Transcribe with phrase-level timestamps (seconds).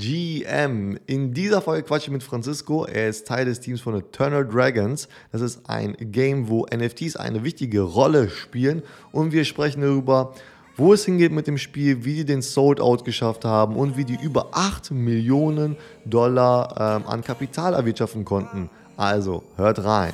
[0.00, 0.98] GM.
[1.06, 2.86] In dieser Folge quatsche ich mit Francisco.
[2.86, 5.08] Er ist Teil des Teams von Eternal Dragons.
[5.30, 8.82] Das ist ein Game, wo NFTs eine wichtige Rolle spielen.
[9.12, 10.32] Und wir sprechen darüber,
[10.76, 14.06] wo es hingeht mit dem Spiel, wie die den Sold Out geschafft haben und wie
[14.06, 15.76] die über 8 Millionen
[16.06, 18.70] Dollar ähm, an Kapital erwirtschaften konnten.
[18.96, 20.12] Also, hört rein.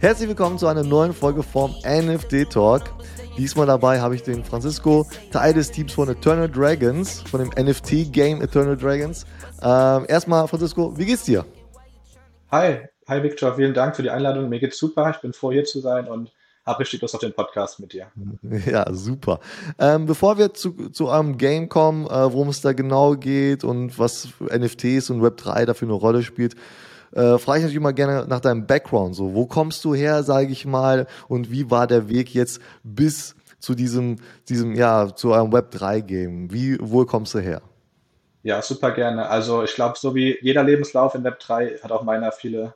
[0.00, 2.92] Herzlich willkommen zu einer neuen Folge vom NFT Talk.
[3.38, 8.42] Diesmal dabei habe ich den Francisco, Teil des Teams von Eternal Dragons, von dem NFT-Game
[8.42, 9.24] Eternal Dragons.
[9.62, 11.46] Ähm, erstmal, Francisco, wie geht's dir?
[12.50, 14.50] Hi, hi Victor, vielen Dank für die Einladung.
[14.50, 15.10] Mir geht's super.
[15.10, 16.30] Ich bin froh, hier zu sein und
[16.66, 18.08] habe richtig Lust auf den Podcast mit dir.
[18.66, 19.40] Ja, super.
[19.78, 23.98] Ähm, bevor wir zu, zu eurem Game kommen, äh, worum es da genau geht und
[23.98, 26.54] was NFTs und Web3 dafür eine Rolle spielt,
[27.12, 29.14] äh, frage ich natürlich mal gerne nach deinem Background.
[29.14, 33.34] So, wo kommst du her, sage ich mal, und wie war der Weg jetzt bis
[33.58, 34.16] zu diesem,
[34.48, 36.52] diesem, ja, zu eurem Web 3 Game?
[36.52, 37.62] Wie, wo kommst du her?
[38.42, 39.28] Ja, super gerne.
[39.28, 42.74] Also ich glaube, so wie jeder Lebenslauf in Web 3 hat auch meiner viele,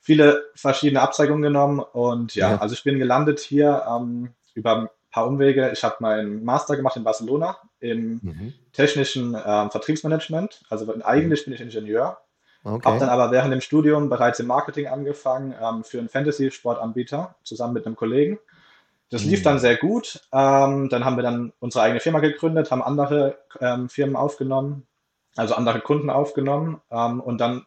[0.00, 1.80] viele verschiedene Abzeigungen genommen.
[1.80, 2.58] Und ja, ja.
[2.58, 5.70] also ich bin gelandet hier ähm, über ein paar Umwege.
[5.72, 8.54] Ich habe meinen Master gemacht in Barcelona im mhm.
[8.72, 10.62] technischen äh, Vertriebsmanagement.
[10.70, 11.44] Also eigentlich mhm.
[11.44, 12.18] bin ich Ingenieur
[12.64, 12.88] Okay.
[12.88, 17.74] Habe dann aber während dem Studium bereits im Marketing angefangen ähm, für einen Fantasy-Sportanbieter zusammen
[17.74, 18.38] mit einem Kollegen.
[19.10, 19.44] Das lief mhm.
[19.44, 20.20] dann sehr gut.
[20.32, 24.86] Ähm, dann haben wir dann unsere eigene Firma gegründet, haben andere ähm, Firmen aufgenommen,
[25.36, 26.80] also andere Kunden aufgenommen.
[26.90, 27.66] Ähm, und dann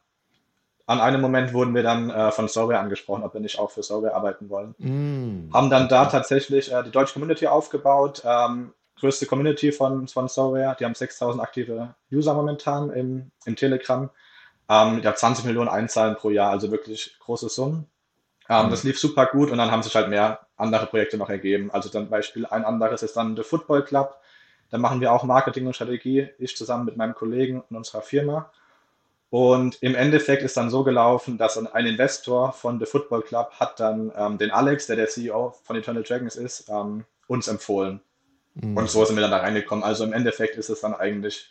[0.87, 3.83] an einem Moment wurden wir dann äh, von Software angesprochen, ob wir nicht auch für
[3.83, 4.73] Software arbeiten wollen.
[4.77, 5.53] Mm.
[5.53, 10.75] Haben dann da tatsächlich äh, die deutsche Community aufgebaut, ähm, größte Community von, von Software.
[10.79, 14.09] Die haben 6000 aktive User momentan im, im Telegram.
[14.69, 17.87] Ähm, ja, 20 Millionen einzahlen pro Jahr, also wirklich große Summen.
[18.49, 18.69] Ähm, mhm.
[18.69, 21.71] Das lief super gut und dann haben sich halt mehr andere Projekte noch ergeben.
[21.71, 24.17] Also zum Beispiel ein anderes ist dann der Football Club.
[24.69, 28.51] Da machen wir auch Marketing und Strategie, ich zusammen mit meinem Kollegen und unserer Firma.
[29.29, 33.79] Und im Endeffekt ist dann so gelaufen, dass ein Investor von The Football Club hat
[33.79, 37.99] dann ähm, den Alex, der der CEO von Eternal Dragons ist, ähm, uns empfohlen.
[38.55, 38.77] Mhm.
[38.77, 39.83] Und so sind wir dann da reingekommen.
[39.83, 41.49] Also im Endeffekt ist es dann eigentlich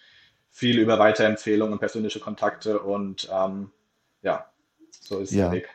[0.57, 3.71] viel über Weiterempfehlungen und persönliche Kontakte und ähm,
[4.23, 4.47] ja,
[5.03, 5.51] so ist ja.
[5.51, 5.69] der Weg.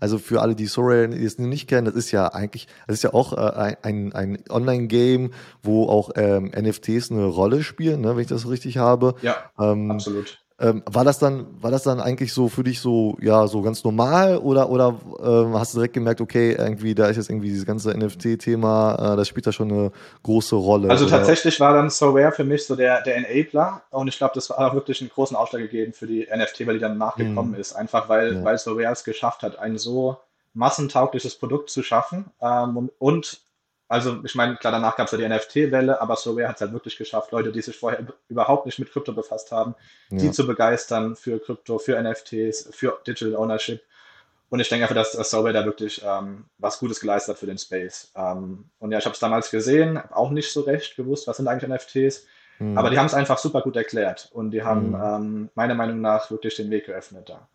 [0.00, 3.14] Also für alle, die Sorrel jetzt nicht kennen, das ist ja eigentlich, das ist ja
[3.14, 8.28] auch äh, ein, ein Online-Game, wo auch ähm, NFTs eine Rolle spielen, ne, wenn ich
[8.28, 9.14] das richtig habe.
[9.22, 10.38] Ja, ähm, absolut.
[10.60, 13.84] Ähm, war das dann, war das dann eigentlich so für dich so, ja, so ganz
[13.84, 17.64] normal oder, oder ähm, hast du direkt gemerkt, okay, irgendwie, da ist jetzt irgendwie dieses
[17.64, 19.92] ganze NFT-Thema, äh, das spielt da schon eine
[20.24, 20.90] große Rolle?
[20.90, 21.18] Also oder?
[21.18, 24.58] tatsächlich war dann Soware für mich so der, der Enabler und ich glaube, das hat
[24.58, 27.60] auch wirklich einen großen Ausschlag gegeben für die NFT, weil die dann nachgekommen mhm.
[27.60, 27.74] ist.
[27.74, 28.44] Einfach weil, ja.
[28.44, 30.16] weil Soware es geschafft hat, ein so
[30.54, 33.40] massentaugliches Produkt zu schaffen ähm, und
[33.88, 36.72] also ich meine, klar, danach gab es ja die NFT-Welle, aber Sorare hat es halt
[36.74, 39.74] wirklich geschafft, Leute, die sich vorher überhaupt nicht mit Krypto befasst haben,
[40.10, 40.18] ja.
[40.18, 43.82] die zu begeistern für Krypto, für NFTs, für Digital Ownership.
[44.50, 47.58] Und ich denke einfach, dass, dass da wirklich ähm, was Gutes geleistet hat für den
[47.58, 48.12] Space.
[48.14, 51.38] Ähm, und ja, ich habe es damals gesehen, habe auch nicht so recht gewusst, was
[51.38, 52.26] sind eigentlich NFTs.
[52.58, 52.76] Mhm.
[52.76, 55.02] Aber die haben es einfach super gut erklärt und die haben mhm.
[55.02, 57.48] ähm, meiner Meinung nach wirklich den Weg geöffnet da.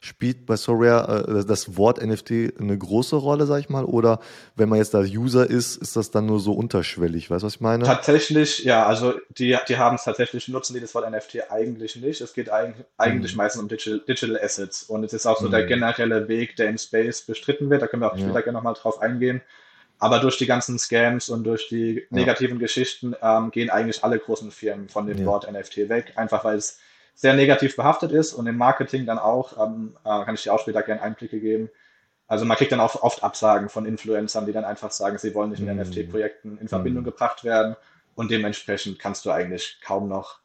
[0.00, 3.84] Spielt bei Sorare äh, das Wort NFT eine große Rolle, sag ich mal?
[3.84, 4.20] Oder
[4.56, 7.30] wenn man jetzt da User ist, ist das dann nur so unterschwellig?
[7.30, 7.84] Weißt du, was ich meine?
[7.84, 12.20] Tatsächlich, ja, also die, die haben es tatsächlich, nutzen die das Wort NFT eigentlich nicht.
[12.20, 13.38] Es geht eigentlich, eigentlich mhm.
[13.38, 14.82] meistens um Digital, Digital, Assets.
[14.84, 15.52] Und es ist auch so mhm.
[15.52, 17.82] der generelle Weg, der im Space bestritten wird.
[17.82, 18.40] Da können wir auch später ja.
[18.40, 19.40] gerne nochmal drauf eingehen.
[20.02, 22.62] Aber durch die ganzen Scams und durch die negativen ja.
[22.62, 25.26] Geschichten ähm, gehen eigentlich alle großen Firmen von dem ja.
[25.26, 26.80] Wort NFT weg, einfach weil es
[27.14, 30.60] sehr negativ behaftet ist und im Marketing dann auch, ähm, äh, kann ich dir auch
[30.60, 31.70] später gerne Einblicke geben.
[32.26, 35.50] Also man kriegt dann auch oft Absagen von Influencern, die dann einfach sagen, sie wollen
[35.50, 35.82] nicht mit mhm.
[35.82, 37.06] NFT-Projekten in Verbindung mhm.
[37.06, 37.76] gebracht werden
[38.14, 40.40] und dementsprechend kannst du eigentlich kaum noch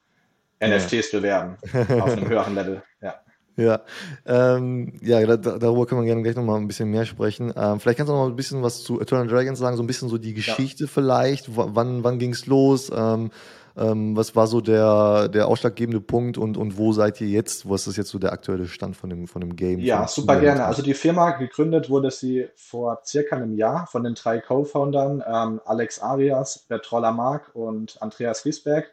[0.64, 1.20] NFTs ja.
[1.20, 1.58] bewerben
[2.02, 2.84] auf einem höheren Level.
[3.02, 3.16] Ja.
[3.60, 3.82] Ja,
[4.28, 7.52] ähm, ja, da, darüber können wir gerne gleich nochmal ein bisschen mehr sprechen.
[7.56, 9.88] Ähm, vielleicht kannst du noch mal ein bisschen was zu Eternal Dragons sagen, so ein
[9.88, 10.90] bisschen so die Geschichte ja.
[10.94, 11.58] vielleicht.
[11.58, 12.92] W wann, wann ging es los?
[12.96, 13.32] Ähm,
[13.78, 17.70] ähm, was war so der, der ausschlaggebende Punkt und, und wo seid ihr jetzt?
[17.70, 19.80] Was ist jetzt so der aktuelle Stand von dem, von dem Game?
[19.80, 20.66] Ja, super gerne.
[20.66, 25.62] Also die Firma gegründet wurde sie vor circa einem Jahr von den drei Co-Foundern ähm,
[25.66, 28.90] Alex Arias, Bertrand Lamarck und Andreas Riesberg.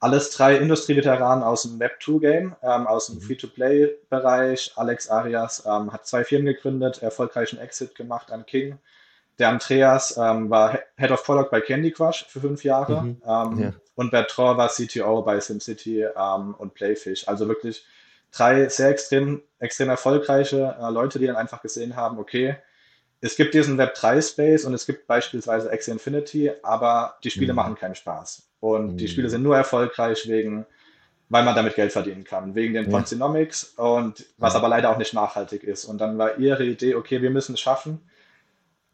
[0.00, 3.20] Alles drei Industrieveteranen aus dem Web2-Game, ähm, aus dem mhm.
[3.20, 4.72] Free-to-Play-Bereich.
[4.76, 8.78] Alex Arias ähm, hat zwei Firmen gegründet, erfolgreichen Exit gemacht an King
[9.40, 13.22] der Andreas ähm, war Head of Product bei Candy Crush für fünf Jahre mhm.
[13.26, 13.72] ähm, ja.
[14.00, 17.28] Und Bertrand war CTO bei SimCity ähm, und Playfish.
[17.28, 17.84] Also wirklich
[18.32, 22.56] drei sehr extrem, extrem erfolgreiche äh, Leute, die dann einfach gesehen haben, okay,
[23.20, 27.56] es gibt diesen Web3-Space und es gibt beispielsweise Axie Infinity, aber die Spiele mhm.
[27.56, 28.48] machen keinen Spaß.
[28.60, 28.96] Und mhm.
[28.96, 30.64] die Spiele sind nur erfolgreich wegen,
[31.28, 34.60] weil man damit Geld verdienen kann, wegen den Ponzinomics und was ja.
[34.60, 35.84] aber leider auch nicht nachhaltig ist.
[35.84, 38.00] Und dann war ihre Idee, okay, wir müssen es schaffen,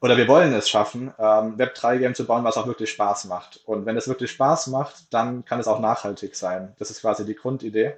[0.06, 3.60] oder wir wollen es schaffen, ähm, Web3-Game zu bauen, was auch wirklich Spaß macht.
[3.66, 6.74] Und wenn es wirklich Spaß macht, dann kann es auch nachhaltig sein.
[6.78, 7.94] Das ist quasi die Grundidee.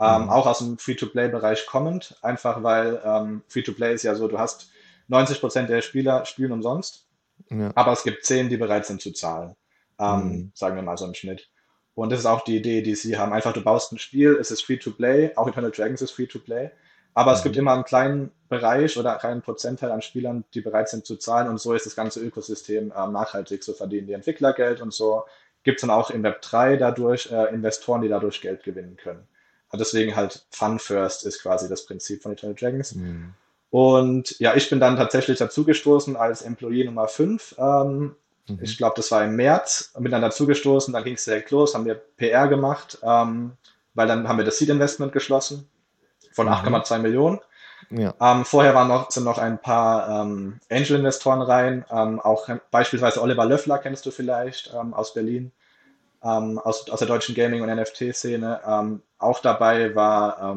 [0.00, 0.30] Ähm, mhm.
[0.30, 4.70] Auch aus dem Free-to-Play-Bereich kommend, einfach weil ähm, Free-to-Play ist ja so, du hast
[5.08, 7.06] 90 Prozent der Spieler spielen umsonst,
[7.50, 7.70] ja.
[7.74, 9.54] aber es gibt 10, die bereit sind zu zahlen.
[9.98, 10.52] Ähm, mhm.
[10.54, 11.50] Sagen wir mal so im Schnitt.
[11.94, 13.32] Und das ist auch die Idee, die sie haben.
[13.32, 16.70] Einfach, du baust ein Spiel, es ist Free-to-Play, auch Eternal Dragons ist Free-to-Play.
[17.14, 17.36] Aber mhm.
[17.36, 21.16] es gibt immer einen kleinen Bereich oder einen Prozentteil an Spielern, die bereit sind zu
[21.16, 21.48] zahlen.
[21.48, 23.62] Und so ist das ganze Ökosystem äh, nachhaltig.
[23.64, 25.24] So verdienen die Entwickler Geld und so
[25.64, 29.26] gibt es dann auch in Web 3 dadurch äh, Investoren, die dadurch Geld gewinnen können.
[29.70, 32.94] Und deswegen halt Fun First ist quasi das Prinzip von Eternal Dragons.
[32.94, 33.34] Mhm.
[33.70, 37.56] Und ja, ich bin dann tatsächlich dazugestoßen als Employee Nummer 5.
[37.58, 38.14] Ähm,
[38.46, 38.58] mhm.
[38.60, 39.92] Ich glaube, das war im März.
[39.98, 43.52] Bin dann dazugestoßen, dann ging es direkt los, haben wir PR gemacht, ähm,
[43.94, 45.68] weil dann haben wir das Seed Investment geschlossen
[46.30, 47.02] von 8,2 mhm.
[47.02, 47.40] Millionen.
[47.90, 48.14] Ja.
[48.20, 53.44] Ähm, vorher waren noch, sind noch ein paar ähm, Angel-Investoren rein, ähm, auch beispielsweise Oliver
[53.44, 55.52] Löffler kennst du vielleicht ähm, aus Berlin,
[56.22, 58.60] ähm, aus, aus der deutschen Gaming- und NFT-Szene.
[58.66, 60.56] Ähm, auch dabei war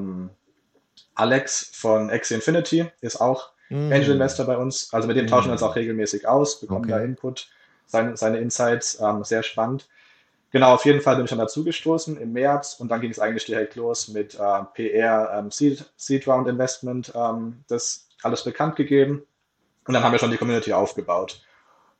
[1.15, 3.93] Alex von Axie Infinity, ist auch mhm.
[3.93, 4.93] Angel-Investor bei uns.
[4.93, 5.67] Also mit dem tauschen wir uns mhm.
[5.67, 6.91] auch regelmäßig aus, bekommen okay.
[6.91, 7.47] da Input,
[7.85, 9.87] seine, seine Insights, sehr spannend.
[10.51, 13.45] Genau, auf jeden Fall bin ich dann dazugestoßen im März und dann ging es eigentlich
[13.45, 19.23] direkt los mit äh, PR, ähm, Seed, Seed, Round Investment, ähm, das alles bekannt gegeben
[19.87, 21.41] und dann haben wir schon die Community aufgebaut.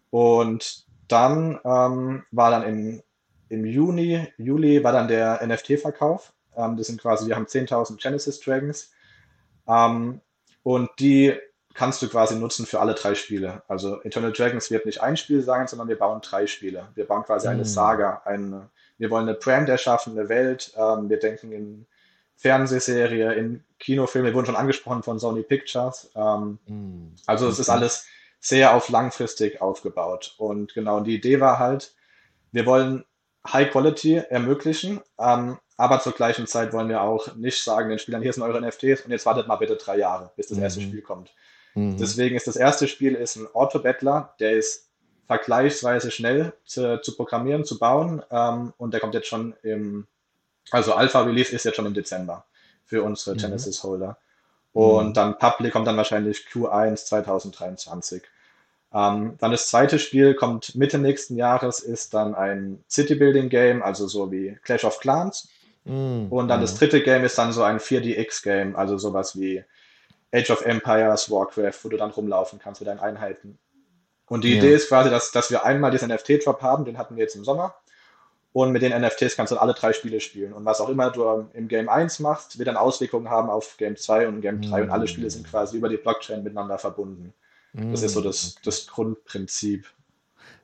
[0.10, 3.04] Und dann ähm, war dann im,
[3.50, 6.34] im Juni, Juli war dann der NFT-Verkauf.
[6.56, 8.92] Ähm, das sind quasi, wir haben 10.000 Genesis Dragons
[9.68, 10.22] ähm,
[10.64, 11.34] und die
[11.78, 13.62] kannst du quasi nutzen für alle drei Spiele.
[13.68, 16.88] Also Eternal Dragons wird nicht ein Spiel sein, sondern wir bauen drei Spiele.
[16.96, 17.66] Wir bauen quasi eine hm.
[17.66, 18.24] Saga.
[18.26, 20.74] Eine, wir wollen eine Brand erschaffen, eine Welt.
[20.76, 21.86] Ähm, wir denken in
[22.36, 24.30] Fernsehserie, in Kinofilme.
[24.30, 26.10] Wir wurden schon angesprochen von Sony Pictures.
[26.16, 27.16] Ähm, mm.
[27.28, 28.08] Also es ist alles
[28.40, 30.34] sehr auf langfristig aufgebaut.
[30.40, 31.94] Und genau die Idee war halt,
[32.52, 33.06] wir wollen
[33.48, 38.24] High Quality ermöglichen, ähm, aber zur gleichen Zeit wollen wir auch nicht sagen den Spielern,
[38.24, 40.86] hier sind eure NFTs und jetzt wartet mal bitte drei Jahre, bis das erste mhm.
[40.86, 41.32] Spiel kommt.
[41.78, 41.96] Mhm.
[41.96, 44.90] Deswegen ist das erste Spiel ist ein Auto-Battler, der ist
[45.28, 50.08] vergleichsweise schnell zu, zu programmieren, zu bauen ähm, und der kommt jetzt schon im,
[50.72, 52.46] also Alpha Release ist jetzt schon im Dezember
[52.84, 53.42] für unsere mhm.
[53.42, 54.18] Genesis Holder.
[54.74, 55.14] Und mhm.
[55.14, 58.24] dann Public kommt dann wahrscheinlich Q1 2023.
[58.92, 63.84] Ähm, dann das zweite Spiel kommt Mitte nächsten Jahres, ist dann ein City Building Game,
[63.84, 65.50] also so wie Clash of Clans.
[65.84, 66.28] Mhm.
[66.32, 66.78] Und dann das mhm.
[66.80, 69.64] dritte Game ist dann so ein 4DX Game, also sowas wie
[70.34, 73.58] Age of Empires, Warcraft, wo du dann rumlaufen kannst mit deinen Einheiten.
[74.28, 74.58] Und die ja.
[74.58, 77.46] Idee ist quasi, dass, dass wir einmal diesen NFT-Drop haben, den hatten wir jetzt im
[77.46, 77.76] Sommer.
[78.52, 80.52] Und mit den NFTs kannst du alle drei Spiele spielen.
[80.52, 83.96] Und was auch immer du im Game 1 machst, wird dann Auswirkungen haben auf Game
[83.96, 84.78] 2 und Game 3.
[84.78, 84.84] Mhm.
[84.84, 87.34] Und alle Spiele sind quasi über die Blockchain miteinander verbunden.
[87.74, 89.86] Das ist so das, das Grundprinzip.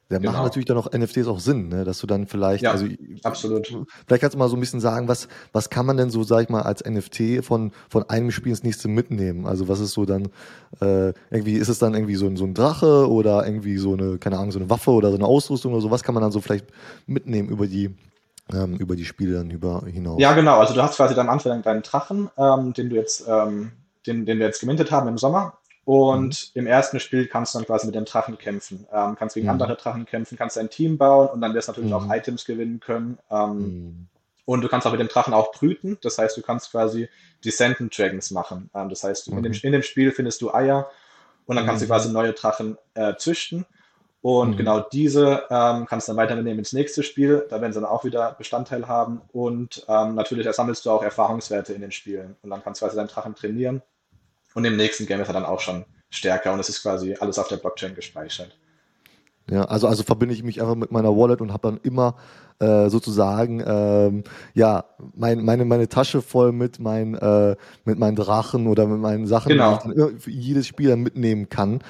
[0.09, 0.31] Da genau.
[0.31, 1.85] machen natürlich dann auch NFTs auch Sinn, ne?
[1.85, 2.85] dass du dann vielleicht, ja, also
[3.23, 3.67] absolut.
[4.05, 6.43] Vielleicht kannst du mal so ein bisschen sagen, was, was kann man denn so, sag
[6.43, 9.47] ich mal, als NFT von, von einem Spiel ins nächste mitnehmen?
[9.47, 10.25] Also was ist so dann,
[10.81, 14.17] äh, irgendwie, ist es dann irgendwie so ein, so ein Drache oder irgendwie so eine,
[14.17, 15.89] keine Ahnung, so eine Waffe oder so eine Ausrüstung oder so?
[15.89, 16.67] Was kann man dann so vielleicht
[17.07, 17.95] mitnehmen über die,
[18.53, 20.19] ähm, über die Spiele dann über, hinaus?
[20.19, 20.59] Ja, genau.
[20.59, 23.71] Also du hast quasi dann am Anfang deinen Drachen, ähm, den du jetzt, ähm,
[24.05, 25.57] den, den wir jetzt gemintet haben im Sommer.
[25.85, 26.61] Und mhm.
[26.61, 28.87] im ersten Spiel kannst du dann quasi mit den Drachen kämpfen.
[28.91, 29.51] Ähm, kannst gegen mhm.
[29.51, 31.97] andere Drachen kämpfen, kannst ein Team bauen und dann wirst du natürlich mhm.
[31.97, 33.17] auch Items gewinnen können.
[33.29, 34.07] Ähm, mhm.
[34.45, 35.97] und du kannst auch mit den Drachen auch brüten.
[36.01, 37.09] Das heißt, du kannst quasi
[37.43, 38.69] Descendant Dragons machen.
[38.73, 39.59] Ähm, das heißt, in dem, mhm.
[39.61, 40.89] in, dem, Spiel findest du Eier
[41.45, 41.89] und dann kannst du mhm.
[41.89, 43.65] quasi neue Drachen äh, züchten.
[44.21, 47.45] Und genau diese ähm, kannst du dann weiternehmen ins nächste Spiel.
[47.49, 49.19] Da werden sie dann auch wieder Bestandteil haben.
[49.33, 52.37] Und ähm, natürlich sammelst du auch Erfahrungswerte in den Spielen.
[52.41, 53.81] Und dann kannst du quasi deinen Drachen trainieren
[54.53, 57.39] und im nächsten Game ist er dann auch schon stärker und es ist quasi alles
[57.39, 58.55] auf der Blockchain gespeichert.
[59.49, 62.15] Ja, also, also verbinde ich mich einfach mit meiner Wallet und habe dann immer
[62.59, 68.67] äh, sozusagen ähm, ja mein, meine, meine Tasche voll mit, mein, äh, mit meinen Drachen
[68.67, 69.79] oder mit meinen Sachen, genau.
[69.83, 71.83] die ich dann für jedes Spiel dann mitnehmen kann.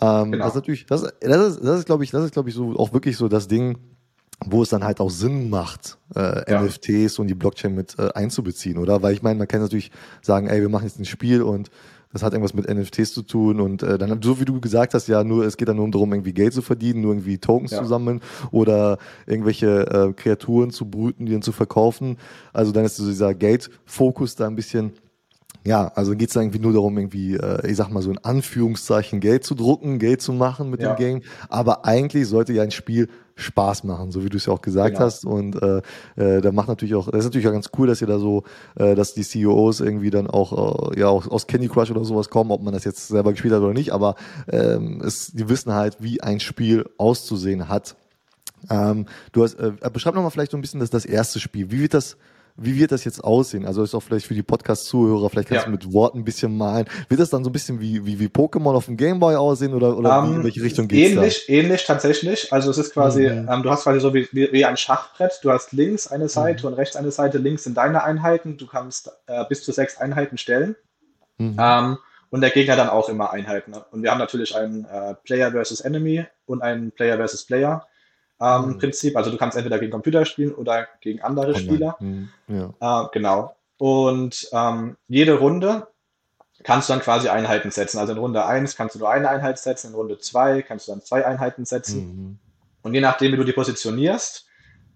[0.00, 0.44] Ähm, genau.
[0.44, 2.76] Das ist natürlich, das, das ist, das ist glaube ich, das ist glaube ich so
[2.76, 3.78] auch wirklich so das Ding,
[4.46, 6.62] wo es dann halt auch Sinn macht, äh, ja.
[6.62, 9.02] NFTs und die Blockchain mit äh, einzubeziehen, oder?
[9.02, 9.90] Weil ich meine, man kann natürlich
[10.20, 11.70] sagen, ey, wir machen jetzt ein Spiel und
[12.12, 15.08] das hat irgendwas mit NFTs zu tun und äh, dann, so wie du gesagt hast,
[15.08, 17.78] ja, nur es geht dann nur darum, irgendwie Geld zu verdienen, nur irgendwie Tokens ja.
[17.78, 22.18] zu sammeln oder irgendwelche äh, Kreaturen zu brüten, die dann zu verkaufen.
[22.52, 24.92] Also dann ist so dieser Geldfokus da ein bisschen
[25.64, 29.20] Ja, also geht es irgendwie nur darum, irgendwie, äh, ich sag mal so in Anführungszeichen
[29.20, 30.94] Geld zu drucken, Geld zu machen mit ja.
[30.94, 31.22] dem Game.
[31.48, 34.94] Aber eigentlich sollte ja ein Spiel Spaß machen, so wie du es ja auch gesagt
[34.94, 35.04] genau.
[35.04, 35.24] hast.
[35.24, 35.82] Und äh,
[36.16, 38.42] äh, da macht natürlich auch, das ist natürlich auch ganz cool, dass ihr da so,
[38.74, 42.28] äh, dass die CEOs irgendwie dann auch, äh, ja, auch aus Candy Crush oder sowas
[42.28, 44.16] kommen, ob man das jetzt selber gespielt hat oder nicht, aber
[44.50, 47.96] ähm, es, die wissen halt, wie ein Spiel auszusehen hat.
[48.70, 51.70] Ähm, du hast, äh, beschreib nochmal vielleicht so ein bisschen das, das erste Spiel.
[51.70, 52.16] Wie wird das
[52.56, 53.66] wie wird das jetzt aussehen?
[53.66, 55.66] Also ist auch vielleicht für die Podcast-Zuhörer, vielleicht kannst ja.
[55.66, 56.86] du mit Worten ein bisschen malen.
[57.08, 59.96] Wird das dann so ein bisschen wie, wie, wie Pokémon auf dem Gameboy aussehen oder,
[59.96, 61.12] oder um, in ähm, welche Richtung geht es?
[61.12, 61.52] Ähnlich, da?
[61.52, 62.52] ähnlich tatsächlich.
[62.52, 63.48] Also es ist quasi, mhm.
[63.50, 65.40] ähm, du hast quasi so wie, wie, wie, ein Schachbrett.
[65.42, 66.72] Du hast links eine Seite mhm.
[66.72, 67.38] und rechts eine Seite.
[67.38, 68.58] Links sind deine Einheiten.
[68.58, 70.76] Du kannst äh, bis zu sechs Einheiten stellen.
[71.38, 71.56] Mhm.
[71.58, 71.98] Ähm,
[72.30, 73.74] und der Gegner dann auch immer Einheiten.
[73.90, 77.86] Und wir haben natürlich einen äh, Player versus Enemy und einen Player versus Player
[78.42, 78.78] ähm, mhm.
[78.78, 79.16] Prinzip.
[79.16, 81.60] Also du kannst entweder gegen Computer spielen oder gegen andere Online.
[81.60, 81.96] Spieler.
[82.00, 82.28] Mhm.
[82.48, 83.04] Ja.
[83.04, 83.54] Äh, genau.
[83.78, 85.86] Und ähm, jede Runde
[86.64, 87.98] kannst du dann quasi Einheiten setzen.
[87.98, 90.92] Also in Runde 1 kannst du nur eine Einheit setzen, in Runde 2 kannst du
[90.92, 92.00] dann zwei Einheiten setzen.
[92.00, 92.38] Mhm.
[92.82, 94.46] Und je nachdem, wie du die positionierst,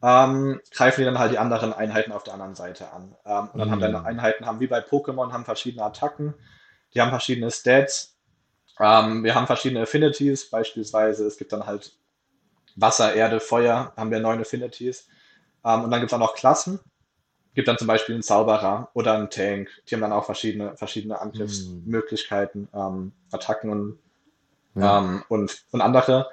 [0.02, 3.14] ähm, greifen die dann halt die anderen Einheiten auf der anderen Seite an.
[3.24, 4.06] Ähm, und dann haben deine mhm.
[4.06, 6.34] Einheiten, haben wie bei Pokémon, haben verschiedene Attacken,
[6.94, 8.16] die haben verschiedene Stats.
[8.78, 11.92] Ähm, wir haben verschiedene Affinities, beispielsweise es gibt dann halt
[12.76, 15.08] Wasser, Erde, Feuer haben wir neun Affinities.
[15.64, 16.78] Ähm, und dann gibt es auch noch Klassen.
[17.54, 19.70] Gibt dann zum Beispiel einen Zauberer oder einen Tank.
[19.88, 23.98] Die haben dann auch verschiedene, verschiedene Angriffsmöglichkeiten, ähm, Attacken und,
[24.74, 24.98] ja.
[24.98, 26.30] ähm, und, und andere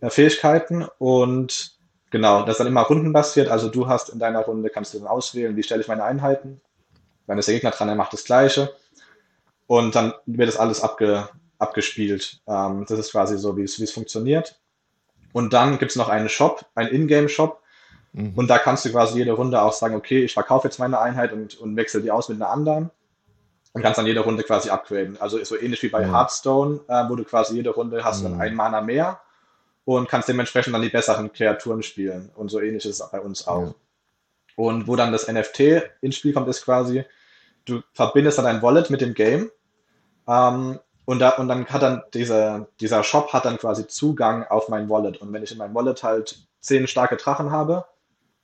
[0.00, 0.84] äh, Fähigkeiten.
[0.98, 1.78] Und
[2.10, 3.48] genau, das ist dann immer rundenbasiert.
[3.48, 6.60] Also du hast in deiner Runde, kannst du dann auswählen, wie stelle ich meine Einheiten.
[7.28, 8.74] Dann ist der Gegner dran, er macht das Gleiche.
[9.68, 11.28] Und dann wird das alles abge,
[11.58, 12.40] abgespielt.
[12.48, 14.60] Ähm, das ist quasi so, wie es, wie es funktioniert.
[15.32, 17.60] Und dann gibt es noch einen Shop, einen Ingame-Shop.
[18.12, 18.32] Mhm.
[18.34, 21.32] Und da kannst du quasi jede Runde auch sagen, okay, ich verkaufe jetzt meine Einheit
[21.32, 22.90] und, und wechsle die aus mit einer anderen.
[23.72, 25.18] Und kannst dann jede Runde quasi upgraden.
[25.18, 26.10] Also so ähnlich wie bei mhm.
[26.10, 28.24] Hearthstone, äh, wo du quasi jede Runde hast mhm.
[28.24, 29.20] dann ein Mana mehr
[29.84, 32.30] und kannst dementsprechend dann die besseren Kreaturen spielen.
[32.34, 33.68] Und so ähnlich ist es bei uns auch.
[33.68, 33.74] Ja.
[34.56, 35.60] Und wo dann das NFT
[36.02, 37.04] ins Spiel kommt, ist quasi,
[37.64, 39.50] du verbindest dann dein Wallet mit dem Game
[40.28, 44.68] ähm, und, da, und dann hat dann dieser, dieser Shop hat dann quasi Zugang auf
[44.68, 45.20] mein Wallet.
[45.20, 47.84] Und wenn ich in meinem Wallet halt zehn starke Drachen habe,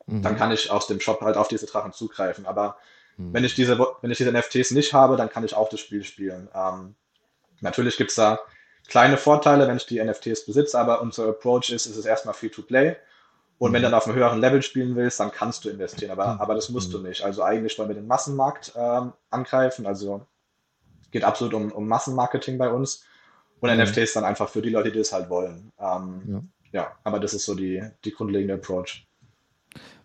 [0.07, 0.23] mhm.
[0.23, 2.47] dann kann ich aus dem Shop halt auf diese Drachen zugreifen.
[2.47, 2.77] Aber
[3.17, 3.33] mhm.
[3.33, 6.03] wenn ich diese, wenn ich diese NFTs nicht habe, dann kann ich auch das Spiel
[6.03, 6.49] spielen.
[6.53, 6.97] Ähm,
[7.61, 8.41] natürlich gibt es da
[8.89, 12.49] kleine Vorteile, wenn ich die NFTs besitze, aber unser Approach ist, es ist erstmal free
[12.49, 12.97] to play.
[13.59, 13.75] Und mhm.
[13.75, 16.41] wenn du dann auf einem höheren Level spielen willst, dann kannst du investieren, aber, mhm.
[16.41, 17.09] aber das musst du mhm.
[17.09, 17.23] nicht.
[17.23, 20.27] Also eigentlich wollen wir den Massenmarkt ähm, angreifen, also
[21.11, 23.05] geht absolut um, um Massenmarketing bei uns.
[23.61, 23.83] Und mhm.
[23.83, 25.73] NFTs dann einfach für die Leute, die das halt wollen.
[25.81, 26.81] Ähm, ja.
[26.81, 26.93] ja.
[27.05, 29.05] aber das ist so die, die grundlegende Approach.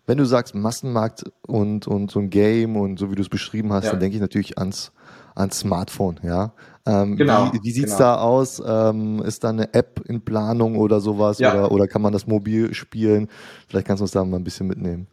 [0.06, 3.72] Wenn du sagst Massenmarkt und, und so ein Game und so wie du es beschrieben
[3.72, 3.90] hast, ja.
[3.92, 4.92] dann denke ich natürlich ans,
[5.34, 6.52] ans Smartphone, ja.
[6.84, 7.52] Ähm, genau.
[7.52, 8.10] Wie, wie sieht es genau.
[8.10, 8.62] da aus?
[8.64, 11.38] Ähm, ist da eine App in Planung oder sowas?
[11.38, 11.54] Ja.
[11.54, 13.28] Oder, oder kann man das mobil spielen?
[13.68, 15.06] Vielleicht kannst du uns da mal ein bisschen mitnehmen.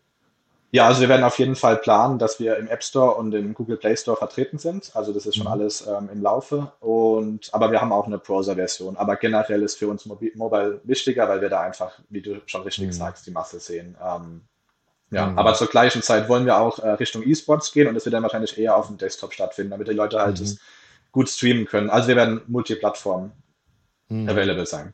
[0.73, 3.53] Ja, also wir werden auf jeden Fall planen, dass wir im App Store und im
[3.53, 4.91] Google Play Store vertreten sind.
[4.95, 5.51] Also das ist schon mhm.
[5.51, 6.71] alles ähm, im Laufe.
[6.79, 8.95] Und aber wir haben auch eine Browser-Version.
[8.95, 12.61] Aber generell ist für uns Mobi Mobile wichtiger, weil wir da einfach, wie du schon
[12.61, 12.91] richtig mhm.
[12.93, 13.97] sagst, die Masse sehen.
[14.01, 14.41] Ähm,
[15.11, 15.37] ja, mhm.
[15.37, 18.23] aber zur gleichen Zeit wollen wir auch äh, Richtung E-Sports gehen und das wird dann
[18.23, 20.59] wahrscheinlich eher auf dem Desktop stattfinden, damit die Leute halt es mhm.
[21.11, 21.89] gut streamen können.
[21.89, 23.33] Also wir werden Multiplattform
[24.07, 24.29] mhm.
[24.29, 24.93] available sein.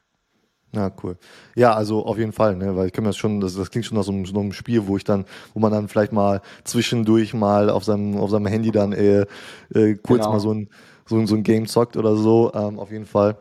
[0.73, 1.17] Ja, cool.
[1.55, 3.85] Ja, also auf jeden Fall, ne, weil ich kann mir das schon, das, das klingt
[3.85, 6.41] schon nach so einem, so einem Spiel, wo ich dann, wo man dann vielleicht mal
[6.65, 9.25] zwischendurch mal auf seinem, auf seinem Handy dann äh,
[9.73, 10.33] äh, kurz genau.
[10.33, 10.69] mal so ein,
[11.05, 13.37] so, ein, so ein Game zockt oder so, ähm, auf jeden Fall.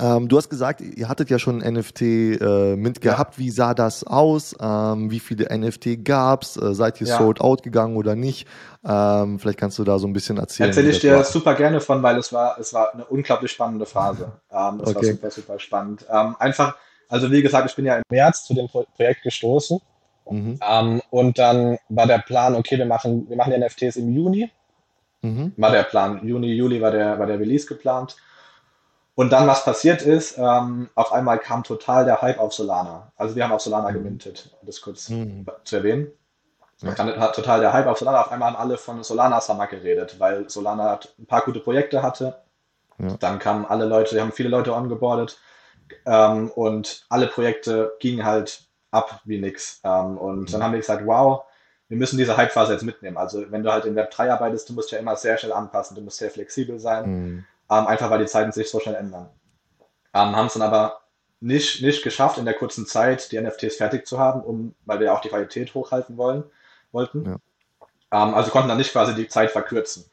[0.00, 3.34] Ähm, du hast gesagt, ihr hattet ja schon NFT äh, Mint gehabt.
[3.34, 3.38] Ja.
[3.38, 4.56] Wie sah das aus?
[4.60, 6.56] Ähm, wie viele NFT gab's?
[6.56, 7.18] Äh, seid ihr ja.
[7.18, 8.48] sold out gegangen oder nicht?
[8.84, 10.70] Ähm, vielleicht kannst du da so ein bisschen erzählen.
[10.70, 11.24] Erzähle ich dir war.
[11.24, 14.32] super gerne von, weil es war, es war eine unglaublich spannende Phase.
[14.52, 14.96] Ähm, es okay.
[14.96, 16.04] war super, super spannend.
[16.12, 16.76] Ähm, einfach,
[17.08, 19.80] also wie gesagt, ich bin ja im März zu dem Projekt gestoßen.
[20.28, 20.58] Mhm.
[20.68, 24.50] Ähm, und dann war der Plan, okay, wir machen, wir machen die NFTs im Juni.
[25.22, 25.52] Mhm.
[25.56, 26.26] War der Plan.
[26.26, 28.16] Juni, Juli war der, war der Release geplant.
[29.20, 33.12] Und dann, was passiert ist, ähm, auf einmal kam total der Hype auf Solana.
[33.18, 33.92] Also wir haben auf Solana mhm.
[33.92, 35.44] gemintet, um das kurz mhm.
[35.62, 36.10] zu erwähnen.
[36.80, 36.92] Ja.
[36.92, 38.22] Dann hat total der Hype auf Solana.
[38.22, 42.40] Auf einmal haben alle von Solana Summer geredet, weil Solana ein paar gute Projekte hatte.
[42.96, 43.14] Ja.
[43.20, 45.38] Dann kamen alle Leute, die haben viele Leute ongeboardet
[46.06, 49.82] ähm, und alle Projekte gingen halt ab wie nix.
[49.84, 50.46] Ähm, und mhm.
[50.46, 51.42] dann haben wir gesagt, wow,
[51.88, 53.18] wir müssen diese Hype-Phase jetzt mitnehmen.
[53.18, 55.94] Also wenn du halt in Web 3 arbeitest, du musst ja immer sehr schnell anpassen,
[55.94, 57.10] du musst sehr flexibel sein.
[57.10, 59.30] Mhm ähm, einfach weil die Zeiten sich so schnell ändern.
[60.12, 61.00] Ähm, haben es dann aber
[61.40, 65.14] nicht, nicht geschafft, in der kurzen Zeit die NFTs fertig zu haben, um, weil wir
[65.14, 66.44] auch die Qualität hochhalten wollen,
[66.92, 67.24] wollten.
[67.24, 67.36] Ja.
[68.12, 70.04] Ähm, also konnten dann nicht quasi die Zeit verkürzen.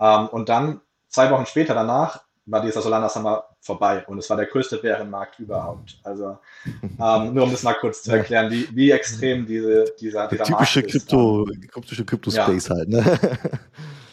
[0.00, 4.36] Ähm, und dann, zwei Wochen später danach, war dieser Solana Summer vorbei und es war
[4.36, 5.98] der größte Bärenmarkt überhaupt.
[6.04, 6.38] Also
[6.82, 10.80] ähm, nur um das mal kurz zu erklären, wie, wie extrem diese, dieser, dieser typische
[10.80, 11.72] Markt Krypto, ist.
[11.72, 12.74] Typische Krypto-Space ja.
[12.76, 13.18] halt, ne?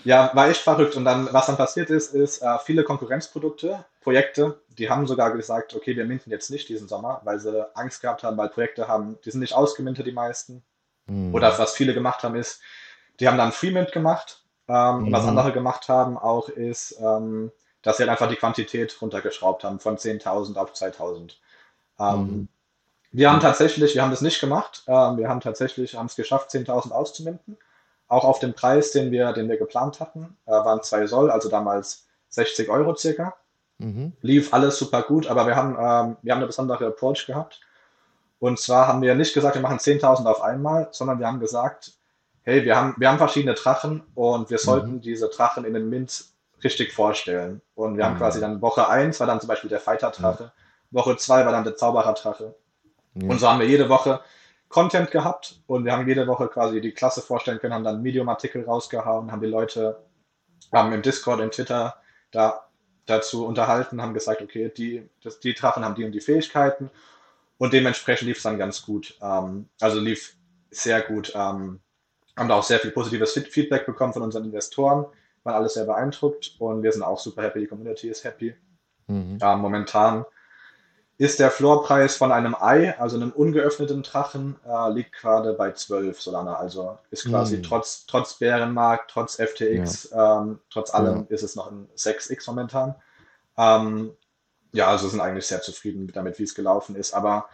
[0.06, 0.96] Ja, war echt verrückt.
[0.96, 5.75] Und dann, was dann passiert ist, ist äh, viele Konkurrenzprodukte, Projekte, die haben sogar gesagt,
[5.75, 9.18] okay, wir minten jetzt nicht diesen Sommer, weil sie Angst gehabt haben, weil Projekte haben,
[9.24, 10.63] die sind nicht ausgemintet, die meisten.
[11.06, 11.34] Mhm.
[11.34, 12.62] Oder was viele gemacht haben, ist,
[13.20, 14.44] die haben dann Freemint gemacht.
[14.68, 15.06] Ähm, mhm.
[15.06, 17.52] Und was andere gemacht haben auch ist, ähm,
[17.84, 21.34] dass sie halt einfach die Quantität runtergeschraubt haben von 10.000 auf 2.000.
[22.00, 22.48] Ähm, mhm.
[23.12, 24.84] Wir haben tatsächlich, wir haben das nicht gemacht.
[24.88, 27.58] Ähm, wir haben tatsächlich, haben es geschafft, 10.000 auszuminten.
[28.08, 31.50] Auch auf den Preis, den wir, den wir geplant hatten, äh, waren 2 Soll, also
[31.50, 33.36] damals 60 Euro circa.
[33.78, 34.13] Mhm.
[34.22, 37.62] Lief alles super gut, aber wir haben, ähm, wir haben eine besondere Approach gehabt.
[38.40, 41.94] Und zwar haben wir nicht gesagt, wir machen 10.000 auf einmal, sondern wir haben gesagt,
[42.44, 45.02] hey, wir haben, wir haben verschiedene Drachen und wir sollten mhm.
[45.02, 46.25] diese Drachen in den Mint
[46.63, 47.62] richtig vorstellen.
[47.75, 48.20] Und wir haben mhm.
[48.20, 50.51] quasi dann Woche 1 war dann zum Beispiel der Fighter-Drache,
[50.91, 52.55] Woche 2 war dann der Zauberer-Drache.
[53.15, 54.22] Und so haben wir jede Woche
[54.70, 58.65] Content gehabt und wir haben jede Woche quasi die Klasse vorstellen können, haben dann Medium-Artikel
[58.65, 60.03] rausgehauen, haben die Leute
[60.72, 61.96] haben im Discord, im Twitter
[62.32, 62.67] da
[63.05, 66.89] dazu unterhalten, haben gesagt, okay, die, das, die Drachen haben die und die Fähigkeiten
[67.58, 69.17] und dementsprechend lief es dann ganz gut.
[69.22, 70.36] Ähm, also lief
[70.72, 71.34] sehr gut.
[71.36, 71.79] Ähm,
[72.36, 75.05] haben da auch sehr viel positives Feedback bekommen von unseren Investoren
[75.44, 78.56] waren alle sehr beeindruckt und wir sind auch super happy, die Community ist happy.
[79.08, 79.38] Mhm.
[79.42, 80.26] Ja, momentan
[81.18, 86.20] ist der Floorpreis von einem Ei, also einem ungeöffneten Drachen, äh, liegt gerade bei 12
[86.20, 86.56] Solana.
[86.56, 87.64] Also ist quasi mhm.
[87.64, 90.42] trotz, trotz Bärenmarkt, trotz FTX, ja.
[90.42, 91.26] ähm, trotz allem ja.
[91.30, 92.96] ist es noch ein 6x momentan.
[93.58, 94.12] Ähm,
[94.72, 97.14] ja, also sind eigentlich sehr zufrieden damit, wie es gelaufen ist.
[97.14, 97.48] Aber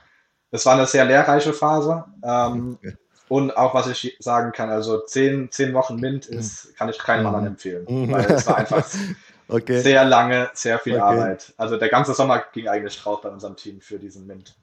[0.52, 2.06] es war eine sehr lehrreiche Phase.
[2.24, 2.96] Ähm, okay.
[3.30, 7.28] Und auch was ich sagen kann, also zehn, zehn Wochen Mint ist, kann ich keinem
[7.28, 7.52] anderen mhm.
[7.52, 7.86] empfehlen.
[7.88, 8.12] Mhm.
[8.12, 8.86] Weil es war einfach
[9.48, 9.80] okay.
[9.80, 11.02] sehr lange, sehr viel okay.
[11.04, 11.54] Arbeit.
[11.56, 14.56] Also der ganze Sommer ging eigentlich drauf bei unserem Team für diesen Mint.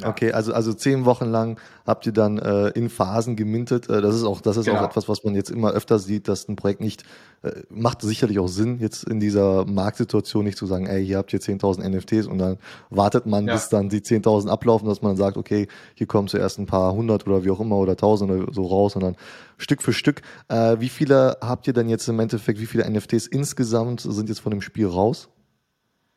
[0.00, 0.08] Ja.
[0.08, 3.88] Okay, also, also zehn Wochen lang habt ihr dann äh, in Phasen gemintet.
[3.88, 4.80] Äh, das ist auch, das ist genau.
[4.80, 7.04] auch etwas, was man jetzt immer öfter sieht, dass ein Projekt nicht,
[7.42, 11.32] äh, macht sicherlich auch Sinn, jetzt in dieser Marktsituation nicht zu sagen, ey, hier habt
[11.32, 12.58] ihr 10.000 NFTs und dann
[12.90, 13.54] wartet man, ja.
[13.54, 17.24] bis dann die 10.000 ablaufen, dass man sagt, okay, hier kommen zuerst ein paar hundert
[17.28, 19.14] oder wie auch immer oder 1000 oder so raus und dann
[19.58, 20.22] Stück für Stück.
[20.48, 24.40] Äh, wie viele habt ihr denn jetzt im Endeffekt, wie viele NFTs insgesamt sind jetzt
[24.40, 25.28] von dem Spiel raus?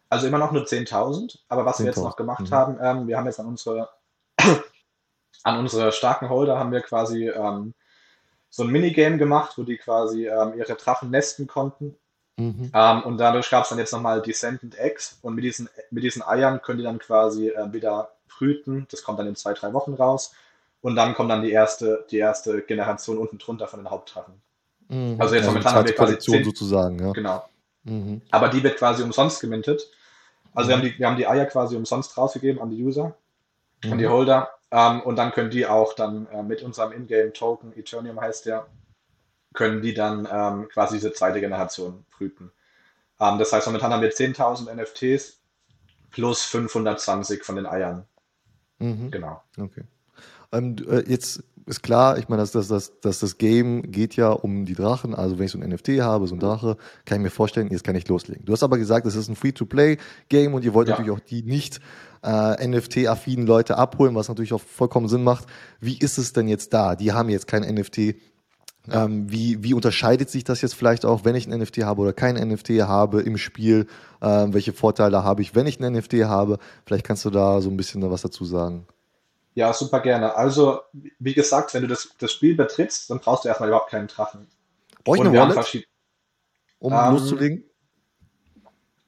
[0.09, 2.51] Also immer noch nur 10.000, aber was 10 wir jetzt noch gemacht mhm.
[2.51, 3.89] haben, ähm, wir haben jetzt an unsere,
[5.43, 7.73] an unsere starken Holder haben wir quasi ähm,
[8.49, 11.95] so ein Minigame gemacht, wo die quasi ähm, ihre Drachen nesten konnten.
[12.37, 12.71] Mhm.
[12.73, 16.21] Ähm, und dadurch gab es dann jetzt nochmal Descendant Eggs und mit diesen, mit diesen
[16.21, 18.87] Eiern können die dann quasi äh, wieder brüten.
[18.91, 20.33] Das kommt dann in zwei, drei Wochen raus.
[20.81, 24.35] Und dann kommt dann die erste, die erste Generation unten drunter von den Hauptdrachen.
[24.87, 25.15] Mhm.
[25.19, 27.11] Also jetzt ja, momentan haben wir quasi zehn, sozusagen, ja.
[27.11, 27.49] Genau.
[27.83, 28.21] Mhm.
[28.31, 29.89] Aber die wird quasi umsonst gemintet.
[30.53, 33.15] Also wir haben, die, wir haben die Eier quasi umsonst rausgegeben an die User,
[33.83, 33.93] mhm.
[33.93, 34.11] an die mhm.
[34.11, 34.49] Holder.
[34.71, 38.67] Ähm, und dann können die auch dann äh, mit unserem Ingame-Token, Eternium heißt der,
[39.53, 42.51] können die dann ähm, quasi diese zweite Generation brüten.
[43.19, 45.39] Ähm, das heißt, momentan haben wir 10.000 NFTs
[46.11, 48.05] plus 520 von den Eiern.
[48.79, 49.09] Mhm.
[49.11, 49.41] Genau.
[49.57, 49.83] Okay.
[50.51, 54.29] Ähm, äh, jetzt ist klar, ich meine, dass, dass, dass, dass das Game geht ja
[54.29, 55.13] um die Drachen.
[55.13, 57.83] Also wenn ich so ein NFT habe, so ein Drache, kann ich mir vorstellen, jetzt
[57.83, 58.45] kann ich loslegen.
[58.45, 60.93] Du hast aber gesagt, es ist ein Free-to-Play-Game und ihr wollt ja.
[60.93, 61.81] natürlich auch die nicht
[62.23, 65.45] äh, NFT-affinen Leute abholen, was natürlich auch vollkommen Sinn macht.
[65.81, 66.95] Wie ist es denn jetzt da?
[66.95, 68.15] Die haben jetzt kein NFT.
[68.89, 72.13] Ähm, wie, wie unterscheidet sich das jetzt vielleicht auch, wenn ich ein NFT habe oder
[72.13, 73.87] kein NFT habe im Spiel?
[74.21, 76.59] Ähm, welche Vorteile habe ich, wenn ich ein NFT habe?
[76.85, 78.87] Vielleicht kannst du da so ein bisschen was dazu sagen.
[79.57, 80.35] Ja, super gerne.
[80.35, 80.81] Also,
[81.17, 84.47] wie gesagt, wenn du das, das Spiel betrittst, dann brauchst du erstmal überhaupt keinen Drachen.
[85.03, 85.87] Brauche ich eine Wallet,
[86.77, 87.63] um ähm, loszulegen?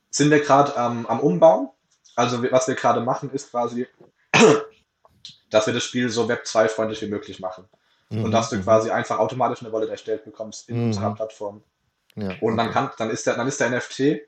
[0.09, 1.75] Sind wir gerade ähm, am Umbau.
[2.15, 3.85] Also, was wir gerade machen, ist quasi,
[5.51, 7.69] dass wir das Spiel so Web 2-freundlich wie möglich machen.
[8.09, 8.23] Mhm.
[8.23, 10.85] Und dass du quasi einfach automatisch eine Wallet erstellt bekommst in mhm.
[10.87, 11.63] unserer Plattform.
[12.15, 14.27] Ja, und dann, kann, dann, ist der, dann ist der NFT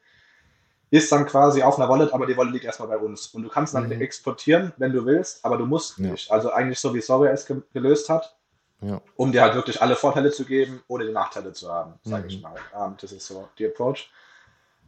[0.91, 3.27] ist dann quasi auf einer Wallet, aber die Wallet liegt erstmal bei uns.
[3.27, 4.01] Und du kannst dann mhm.
[4.01, 6.11] exportieren, wenn du willst, aber du musst ja.
[6.11, 6.29] nicht.
[6.29, 8.35] Also eigentlich so wie Soraya es ge gelöst hat,
[8.81, 9.01] ja.
[9.15, 12.29] um dir halt wirklich alle Vorteile zu geben, ohne die Nachteile zu haben, sage mhm.
[12.29, 12.55] ich mal.
[12.77, 14.11] Ähm, das ist so die Approach.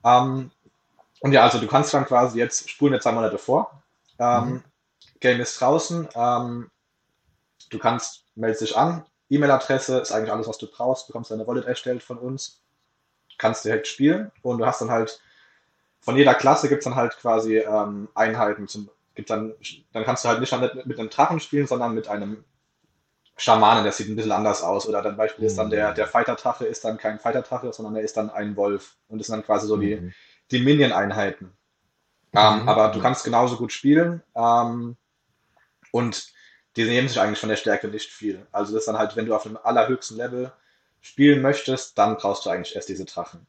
[0.03, 0.51] Ähm,
[1.21, 3.81] und ja, also du kannst dann quasi jetzt spulen wir zwei Monate vor.
[4.19, 4.63] Ähm, mhm.
[5.21, 6.09] Game ist draußen.
[7.69, 9.05] Du kannst, meldest dich an.
[9.29, 11.07] E-Mail-Adresse ist eigentlich alles, was du brauchst.
[11.07, 12.61] Bekommst deine Wallet erstellt von uns.
[13.37, 15.21] Kannst direkt spielen und du hast dann halt
[16.03, 18.67] von jeder Klasse gibt es dann halt quasi ähm, Einheiten.
[18.67, 19.53] Zum, gibt dann,
[19.93, 22.43] dann kannst du halt nicht mit, mit einem Drachen spielen, sondern mit einem
[23.37, 24.87] Schamanen, das sieht ein bisschen anders aus.
[24.87, 25.95] Oder dann Beispiel ist dann der, mhm.
[25.95, 28.97] der Fighter-Tache ist dann kein Fighter-Tache, sondern er ist dann ein Wolf.
[29.07, 30.13] Und das sind dann quasi so die, mhm.
[30.51, 31.51] die Minion-Einheiten.
[32.35, 32.69] Ähm, mhm.
[32.69, 34.21] aber du kannst genauso gut spielen.
[34.35, 34.97] Ähm,
[35.91, 36.33] und
[36.75, 38.45] die nehmen sich eigentlich von der Stärke nicht viel.
[38.51, 40.51] Also das ist dann halt, wenn du auf dem allerhöchsten Level
[40.99, 43.45] spielen möchtest, dann brauchst du eigentlich erst diese Drachen.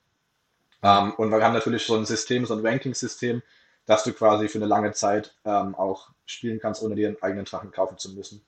[0.84, 3.42] Ähm, und wir haben natürlich so ein System, so ein Ranking-System,
[3.86, 7.46] dass du quasi für eine lange Zeit ähm, auch spielen kannst, ohne dir einen eigenen
[7.46, 8.42] Drachen kaufen zu müssen.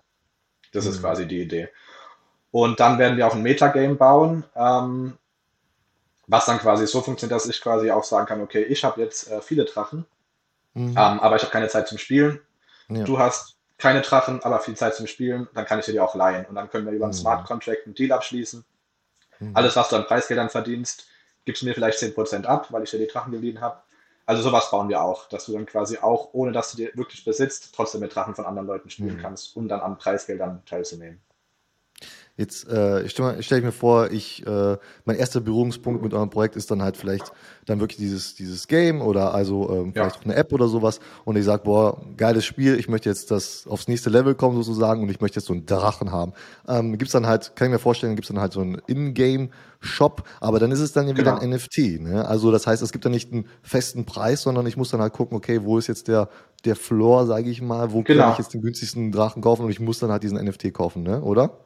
[0.72, 0.90] Das mhm.
[0.90, 1.68] ist quasi die Idee.
[2.50, 5.16] Und dann werden wir auch ein Metagame bauen, ähm,
[6.26, 9.30] was dann quasi so funktioniert, dass ich quasi auch sagen kann, okay, ich habe jetzt
[9.30, 10.04] äh, viele Drachen,
[10.74, 10.90] mhm.
[10.90, 12.40] ähm, aber ich habe keine Zeit zum Spielen.
[12.88, 13.04] Ja.
[13.04, 16.14] Du hast keine Drachen, aber viel Zeit zum Spielen, dann kann ich dir die auch
[16.14, 16.46] leihen.
[16.46, 17.18] Und dann können wir über einen mhm.
[17.18, 18.64] Smart Contract einen Deal abschließen.
[19.38, 19.50] Mhm.
[19.54, 21.06] Alles, was du an Preisgeldern verdienst,
[21.46, 23.80] gibst du mir vielleicht 10% ab, weil ich dir die Drachen geliehen habe.
[24.26, 27.24] Also sowas bauen wir auch, dass du dann quasi auch, ohne dass du dir wirklich
[27.24, 29.20] besitzt, trotzdem mit Drachen von anderen Leuten spielen mhm.
[29.20, 31.22] kannst, um dann an Preisgeldern teilzunehmen.
[32.36, 36.54] Jetzt äh, stelle stell ich mir vor, ich äh, mein erster Berührungspunkt mit eurem Projekt
[36.56, 37.32] ist dann halt vielleicht
[37.64, 40.20] dann wirklich dieses dieses Game oder also ähm, vielleicht ja.
[40.20, 43.66] auch eine App oder sowas und ich sage, boah, geiles Spiel, ich möchte jetzt das
[43.66, 46.34] aufs nächste Level kommen sozusagen und ich möchte jetzt so einen Drachen haben.
[46.68, 49.48] Ähm, gibt's dann halt, kann ich mir vorstellen, gibt's dann halt so einen In-Game
[49.80, 51.42] Shop, aber dann ist es dann ja wieder genau.
[51.42, 52.00] ein NFT.
[52.00, 52.26] Ne?
[52.26, 55.12] Also das heißt, es gibt dann nicht einen festen Preis, sondern ich muss dann halt
[55.12, 56.28] gucken, okay, wo ist jetzt der
[56.64, 58.24] der Floor, sage ich mal, wo genau.
[58.24, 61.02] kann ich jetzt den günstigsten Drachen kaufen und ich muss dann halt diesen NFT kaufen,
[61.02, 61.22] ne?
[61.22, 61.58] Oder?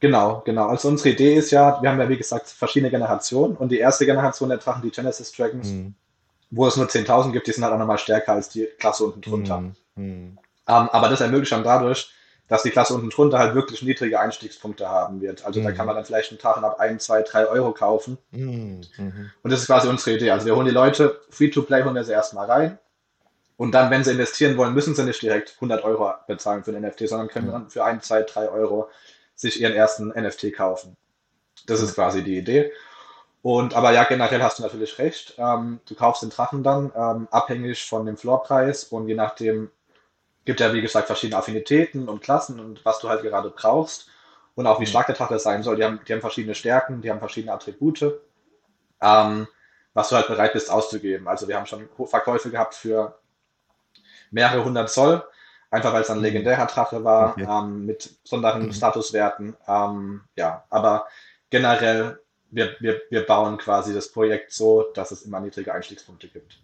[0.00, 0.66] Genau, genau.
[0.66, 4.04] Also unsere Idee ist ja, wir haben ja wie gesagt verschiedene Generationen und die erste
[4.04, 5.94] Generation der Drachen, die Genesis Dragons, mhm.
[6.50, 9.22] wo es nur 10.000 gibt, die sind halt auch nochmal stärker als die Klasse unten
[9.22, 9.60] drunter.
[9.60, 9.74] Mhm.
[9.96, 10.38] Mhm.
[10.68, 12.10] Um, aber das ermöglicht dann dadurch,
[12.48, 15.44] dass die Klasse unten drunter halt wirklich niedrige Einstiegspunkte haben wird.
[15.44, 15.74] Also da mhm.
[15.74, 18.18] kann man dann vielleicht einen Drachen ab 1, 2, 3 Euro kaufen.
[18.30, 18.82] Mhm.
[18.96, 19.30] Mhm.
[19.42, 20.30] Und das ist quasi unsere Idee.
[20.30, 22.78] Also wir holen die Leute, Free-to-Play holen wir sie erstmal rein.
[23.56, 26.82] Und dann, wenn sie investieren wollen, müssen sie nicht direkt 100 Euro bezahlen für den
[26.82, 28.90] NFT, sondern können dann für 1, 2, 3 Euro
[29.36, 30.96] sich ihren ersten NFT kaufen.
[31.66, 32.72] Das ist quasi die Idee.
[33.42, 35.34] Und aber ja, generell hast du natürlich recht.
[35.38, 39.70] Ähm, du kaufst den Drachen dann ähm, abhängig von dem Floorpreis und je nachdem
[40.44, 44.08] gibt ja wie gesagt verschiedene Affinitäten und Klassen und was du halt gerade brauchst
[44.56, 44.88] und auch wie mhm.
[44.88, 45.76] stark der Drache sein soll.
[45.76, 48.20] Die haben, die haben verschiedene Stärken, die haben verschiedene Attribute,
[49.00, 49.46] ähm,
[49.94, 51.28] was du halt bereit bist auszugeben.
[51.28, 53.18] Also wir haben schon Verkäufe gehabt für
[54.30, 55.22] mehrere hundert Zoll
[55.70, 56.24] Einfach weil es ein mhm.
[56.24, 57.46] legendärer Drache war, okay.
[57.48, 58.72] ähm, mit besonderen mhm.
[58.72, 59.56] Statuswerten.
[59.66, 61.06] Ähm, ja, aber
[61.50, 66.60] generell, wir, wir, wir bauen quasi das Projekt so, dass es immer niedrige Einstiegspunkte gibt.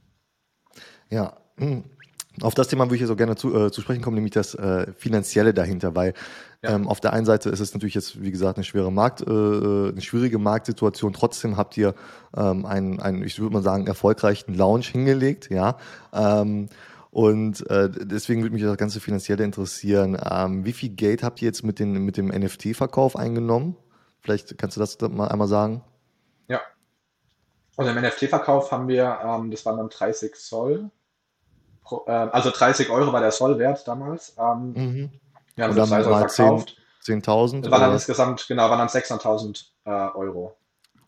[1.11, 1.85] Ja, hm.
[2.41, 4.55] auf das Thema würde ich jetzt auch gerne zu, äh, zu sprechen kommen, nämlich das
[4.55, 6.15] äh, Finanzielle dahinter, weil
[6.63, 6.71] ja.
[6.71, 9.25] ähm, auf der einen Seite ist es natürlich jetzt, wie gesagt, eine schwere Markt, äh
[9.25, 11.13] eine schwierige Marktsituation.
[11.13, 11.95] Trotzdem habt ihr
[12.35, 15.77] ähm, einen, einen, ich würde mal sagen, erfolgreichen Launch hingelegt, ja.
[16.15, 16.69] Ähm,
[17.13, 20.19] und äh, deswegen würde mich das ganze Finanzielle interessieren.
[20.31, 23.77] Ähm, wie viel Geld habt ihr jetzt mit, den, mit dem NFT-Verkauf eingenommen?
[24.23, 25.85] Vielleicht kannst du das mal einmal sagen.
[26.49, 26.63] Ja.
[27.77, 30.91] Also im NFT-Verkauf haben wir, ähm, das waren dann 30 Zoll.
[31.83, 34.35] Pro, äh, also 30 Euro war der Zollwert damals.
[34.39, 35.11] Ähm, mhm.
[35.55, 36.79] Wir haben Und dann mal verkauft.
[37.05, 37.63] 10.000?
[37.65, 40.57] 10 war dann insgesamt, genau, waren dann 600.000 äh, Euro.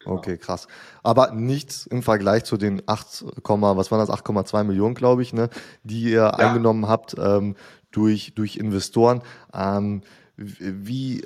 [0.05, 0.17] Genau.
[0.17, 0.69] Okay, krass.
[1.03, 5.51] Aber nichts im Vergleich zu den 8, was waren das, 8,2 Millionen, glaube ich, ne,
[5.83, 6.31] die ihr ja.
[6.31, 7.57] eingenommen habt ähm,
[7.91, 9.23] durch, durch Investoren.
[9.53, 10.03] Ähm,
[10.37, 11.25] wie,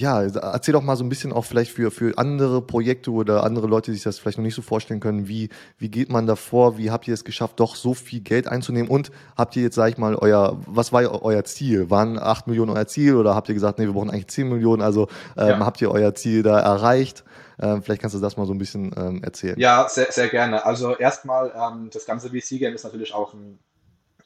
[0.00, 3.66] ja, erzähl doch mal so ein bisschen auch vielleicht für, für andere Projekte oder andere
[3.66, 6.36] Leute, die sich das vielleicht noch nicht so vorstellen können, wie, wie geht man da
[6.36, 9.74] vor, wie habt ihr es geschafft, doch so viel Geld einzunehmen und habt ihr jetzt,
[9.74, 11.90] sag ich mal, euer, was war euer Ziel?
[11.90, 14.80] Waren 8 Millionen euer Ziel oder habt ihr gesagt, nee, wir brauchen eigentlich 10 Millionen,
[14.80, 15.58] also ähm, ja.
[15.60, 17.24] habt ihr euer Ziel da erreicht?
[17.60, 19.58] Ähm, vielleicht kannst du das mal so ein bisschen ähm, erzählen.
[19.58, 20.64] Ja, sehr, sehr gerne.
[20.64, 23.58] Also erstmal, ähm, das ganze VC-Game ist natürlich auch ein,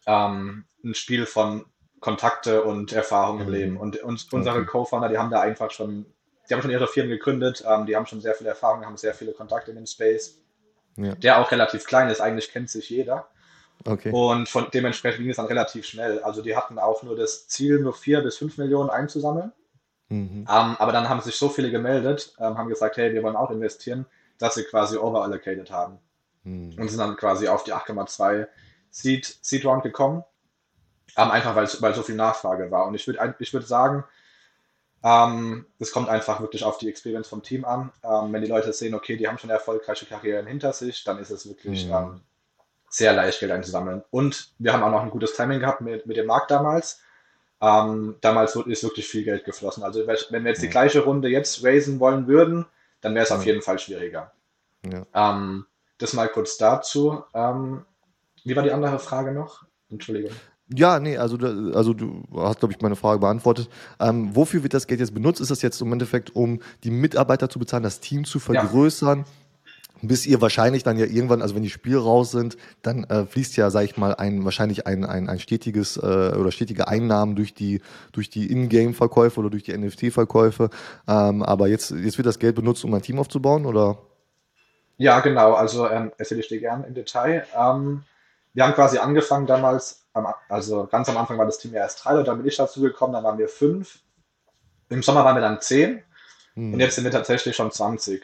[0.06, 1.64] ähm, ein Spiel von
[2.04, 3.52] Kontakte und Erfahrung im mhm.
[3.52, 3.76] Leben.
[3.78, 4.66] Und, und unsere okay.
[4.66, 6.04] Co-Founder, die haben da einfach schon,
[6.48, 9.14] die haben schon ihre Firmen gegründet, ähm, die haben schon sehr viel Erfahrung, haben sehr
[9.14, 10.38] viele Kontakte in dem Space,
[10.96, 11.14] ja.
[11.14, 13.26] der auch relativ klein ist, eigentlich kennt sich jeder.
[13.86, 14.10] Okay.
[14.12, 16.20] Und von dementsprechend ging es dann relativ schnell.
[16.20, 19.52] Also die hatten auch nur das Ziel, nur vier bis fünf Millionen einzusammeln.
[20.10, 20.46] Mhm.
[20.46, 23.50] Ähm, aber dann haben sich so viele gemeldet, ähm, haben gesagt, hey, wir wollen auch
[23.50, 24.04] investieren,
[24.38, 25.98] dass sie quasi overallocated haben.
[26.42, 26.76] Mhm.
[26.78, 28.46] Und sind dann quasi auf die 8,2
[28.90, 30.22] Seed, Seed Round gekommen.
[31.16, 32.86] Ähm, einfach weil, weil so viel Nachfrage war.
[32.86, 34.04] Und ich würde ich würd sagen,
[35.04, 37.92] ähm, das kommt einfach wirklich auf die Experience vom Team an.
[38.02, 41.30] Ähm, wenn die Leute sehen, okay, die haben schon erfolgreiche Karrieren hinter sich, dann ist
[41.30, 41.92] es wirklich mhm.
[41.92, 42.20] ähm,
[42.88, 44.02] sehr leicht, Geld einzusammeln.
[44.10, 47.00] Und wir haben auch noch ein gutes Timing gehabt mit, mit dem Markt damals.
[47.60, 49.82] Ähm, damals ist wirklich viel Geld geflossen.
[49.82, 52.66] Also wenn wir jetzt die gleiche Runde jetzt raisen wollen würden,
[53.00, 54.32] dann wäre es auf jeden Fall schwieriger.
[54.84, 55.04] Ja.
[55.14, 55.66] Ähm,
[55.98, 57.24] das mal kurz dazu.
[57.34, 57.84] Ähm,
[58.44, 59.64] wie war die andere Frage noch?
[59.90, 60.32] Entschuldigung.
[60.72, 63.68] Ja, nee, also, also du hast, glaube ich, meine Frage beantwortet.
[64.00, 65.40] Ähm, wofür wird das Geld jetzt benutzt?
[65.40, 69.18] Ist das jetzt im Endeffekt, um die Mitarbeiter zu bezahlen, das Team zu vergrößern?
[69.20, 69.24] Ja
[70.08, 73.56] bis ihr wahrscheinlich dann ja irgendwann, also wenn die Spiele raus sind, dann äh, fließt
[73.56, 77.54] ja, sag ich mal, ein wahrscheinlich ein, ein, ein stetiges äh, oder stetige Einnahmen durch
[77.54, 77.80] die
[78.12, 80.70] durch die Ingame-Verkäufe oder durch die NFT-Verkäufe.
[81.08, 83.98] Ähm, aber jetzt jetzt wird das Geld benutzt, um ein Team aufzubauen, oder?
[84.96, 85.54] Ja, genau.
[85.54, 87.46] Also ähm, erzähle ich dir gerne im Detail.
[87.56, 88.02] Ähm,
[88.54, 90.06] wir haben quasi angefangen damals,
[90.48, 93.12] also ganz am Anfang war das Team erst drei, und dann bin ich dazu gekommen,
[93.12, 93.98] dann waren wir fünf.
[94.88, 96.02] Im Sommer waren wir dann zehn
[96.54, 96.74] hm.
[96.74, 98.22] und jetzt sind wir tatsächlich schon 20.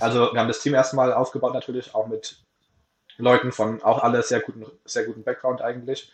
[0.00, 2.42] Also wir haben das Team erstmal aufgebaut natürlich, auch mit
[3.16, 6.12] Leuten von auch alle sehr guten, sehr guten Background eigentlich.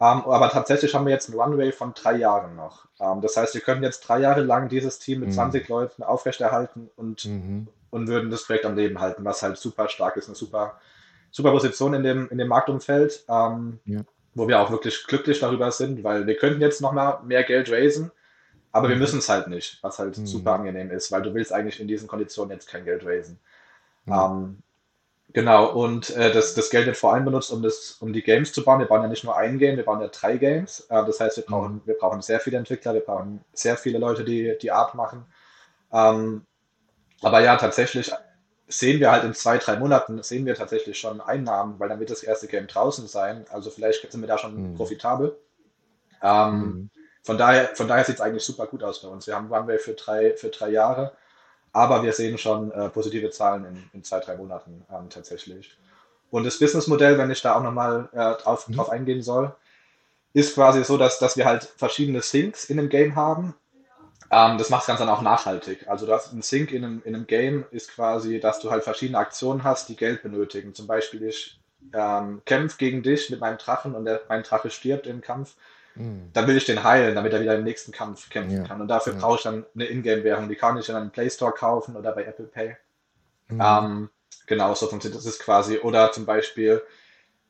[0.00, 2.86] Ähm, aber tatsächlich haben wir jetzt einen Runway von drei Jahren noch.
[2.98, 5.34] Ähm, das heißt, wir können jetzt drei Jahre lang dieses Team mit mhm.
[5.34, 7.68] 20 Leuten aufrechterhalten und, mhm.
[7.90, 10.80] und würden das Projekt am Leben halten, was halt super stark ist, eine super,
[11.32, 14.02] super Position in dem, in dem Marktumfeld, ähm, ja.
[14.34, 17.72] wo wir auch wirklich glücklich darüber sind, weil wir könnten jetzt noch mal mehr Geld
[17.72, 18.12] raisen,
[18.70, 19.00] aber wir mhm.
[19.00, 20.26] müssen es halt nicht, was halt mhm.
[20.26, 23.40] super angenehm ist, weil du willst eigentlich in diesen Konditionen jetzt kein Geld raisen.
[24.04, 24.12] Mhm.
[24.12, 24.58] Ähm,
[25.32, 28.52] genau, und äh, das, das Geld wird vor allem benutzt, um, das, um die Games
[28.52, 28.78] zu bauen.
[28.78, 30.86] Wir bauen ja nicht nur ein Game, wir bauen ja drei Games.
[30.90, 31.82] Äh, das heißt, wir brauchen, mhm.
[31.86, 35.24] wir brauchen sehr viele Entwickler, wir brauchen sehr viele Leute, die die Art machen.
[35.92, 36.44] Ähm,
[37.22, 38.12] aber ja, tatsächlich
[38.68, 42.10] sehen wir halt in zwei, drei Monaten, sehen wir tatsächlich schon Einnahmen, weil dann wird
[42.10, 43.44] das erste Game draußen sein.
[43.50, 44.74] Also vielleicht sind wir da schon mhm.
[44.74, 45.36] profitabel.
[46.22, 46.90] Ähm, mhm.
[47.22, 49.26] Von daher, von daher sieht es eigentlich super gut aus bei uns.
[49.26, 51.12] Wir haben Runway für drei, für drei Jahre,
[51.72, 55.76] aber wir sehen schon äh, positive Zahlen in, in zwei, drei Monaten ähm, tatsächlich.
[56.30, 58.74] Und das Businessmodell, wenn ich da auch nochmal äh, drauf, mhm.
[58.74, 59.54] drauf eingehen soll,
[60.32, 63.54] ist quasi so, dass, dass wir halt verschiedene Syncs in dem Game haben.
[64.32, 65.86] Ähm, das macht das Ganze dann auch nachhaltig.
[65.88, 68.82] Also du hast ein Sync in einem, in einem Game ist quasi, dass du halt
[68.82, 70.74] verschiedene Aktionen hast, die Geld benötigen.
[70.74, 71.60] Zum Beispiel ich
[71.92, 75.54] ähm, kämpfe gegen dich mit meinem Drachen und der, mein Drache stirbt im Kampf
[75.94, 76.30] Mhm.
[76.32, 78.64] Dann will ich den heilen, damit er wieder im nächsten Kampf kämpfen ja.
[78.64, 78.80] kann.
[78.80, 79.20] Und dafür ja.
[79.20, 80.48] brauche ich dann eine Ingame-Währung.
[80.48, 82.76] Die kann ich dann im Play Store kaufen oder bei Apple Pay.
[83.48, 83.60] Mhm.
[83.62, 84.10] Ähm,
[84.46, 85.78] genau, so funktioniert das ist quasi.
[85.78, 86.82] Oder zum Beispiel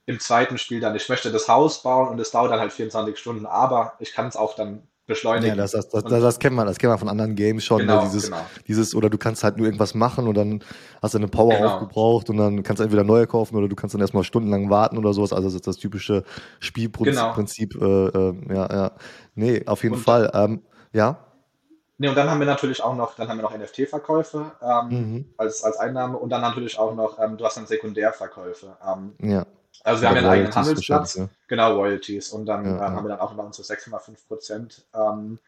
[0.07, 3.17] im zweiten Spiel dann, ich möchte das Haus bauen und es dauert dann halt 24
[3.17, 4.83] Stunden, aber ich kann es auch dann
[5.13, 5.57] beschleunigen.
[5.57, 7.79] Ja, das, das, das, das, kennt man, das kennt man von anderen Games schon.
[7.79, 7.87] Ne?
[7.87, 8.09] Genau, ne?
[8.09, 8.45] dieses, genau.
[8.67, 10.63] dieses, oder du kannst halt nur irgendwas machen und dann
[11.01, 11.75] hast du eine Power genau.
[11.75, 14.99] aufgebraucht und dann kannst du entweder neue kaufen oder du kannst dann erstmal stundenlang warten
[14.99, 15.33] oder sowas.
[15.33, 16.25] Also das ist das typische
[16.61, 17.75] Spielprinzip.
[17.75, 18.09] Genau.
[18.09, 18.93] Äh, äh, ja, ja.
[19.35, 20.31] Nee, auf jeden und, Fall.
[20.35, 21.19] Ähm, ja.
[21.99, 25.25] Nee, und dann haben wir natürlich auch noch, dann haben wir noch NFT-Verkäufe ähm, mhm.
[25.37, 28.77] als, als Einnahme und dann natürlich auch noch, ähm, du hast dann Sekundärverkäufe.
[28.85, 29.47] Ähm, ja.
[29.85, 31.29] Also wir haben ja einen eigenen Handelsplatz, ja.
[31.49, 32.31] genau, Royalties.
[32.31, 34.85] Und dann ja, ähm, haben wir dann auch noch unsere 6,5 Prozent.
[34.95, 35.39] Ähm,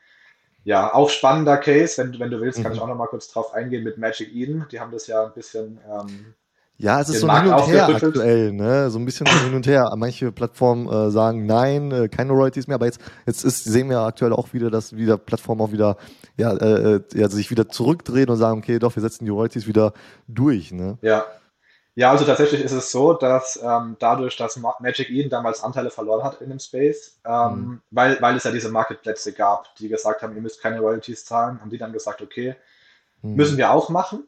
[0.65, 2.77] ja, auch spannender Case, wenn, wenn du willst, kann mhm.
[2.77, 4.67] ich auch noch mal kurz drauf eingehen mit Magic Eden.
[4.73, 6.35] Die haben das ja ein bisschen ähm,
[6.77, 8.91] ja, es ist so ein Hin und Her aktuell, ne?
[8.91, 9.93] So ein bisschen so Hin und Her.
[9.97, 14.01] Manche Plattformen äh, sagen nein, äh, keine Royalties mehr, aber jetzt, jetzt ist, sehen wir
[14.01, 15.97] aktuell auch wieder, dass wieder Plattformen auch wieder
[16.37, 19.69] ja, äh, äh ja, sich wieder zurückdrehen und sagen, okay, doch, wir setzen die Royalties
[19.69, 19.93] wieder
[20.27, 20.99] durch, ne?
[21.01, 21.25] Ja,
[21.97, 26.25] ja, also tatsächlich ist es so, dass ähm, dadurch, dass Magic Eden damals Anteile verloren
[26.25, 27.83] hat in dem Space, ähm, mhm.
[27.91, 31.61] weil, weil es ja diese Marketplätze gab, die gesagt haben, ihr müsst keine Royalties zahlen,
[31.61, 32.57] haben die dann gesagt, okay,
[33.23, 33.35] mhm.
[33.37, 34.27] müssen wir auch machen.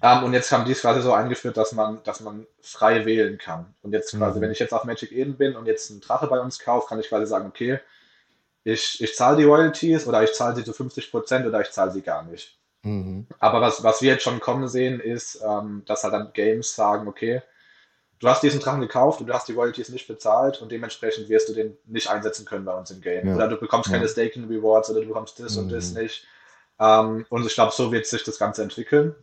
[0.00, 3.36] Ähm, und jetzt haben die es quasi so eingeführt, dass man, dass man frei wählen
[3.36, 3.74] kann.
[3.82, 4.44] Und jetzt quasi, mhm.
[4.44, 6.98] wenn ich jetzt auf Magic Eden bin und jetzt einen Drache bei uns kaufe, kann
[6.98, 7.80] ich quasi sagen, okay,
[8.64, 11.90] ich, ich zahle die Royalties oder ich zahle sie zu 50 Prozent oder ich zahle
[11.90, 12.58] sie gar nicht.
[12.82, 13.26] Mhm.
[13.38, 17.06] Aber was, was wir jetzt schon kommen sehen, ist, ähm, dass halt dann Games sagen,
[17.08, 17.42] okay,
[18.18, 21.48] du hast diesen Drachen gekauft und du hast die Royalties nicht bezahlt und dementsprechend wirst
[21.48, 23.28] du den nicht einsetzen können bei uns im Game.
[23.28, 23.34] Ja.
[23.34, 23.96] Oder du bekommst ja.
[23.96, 25.62] keine Staking Rewards oder du bekommst das mhm.
[25.62, 26.02] und das mhm.
[26.02, 26.26] nicht.
[26.78, 29.14] Ähm, und ich glaube, so wird sich das Ganze entwickeln.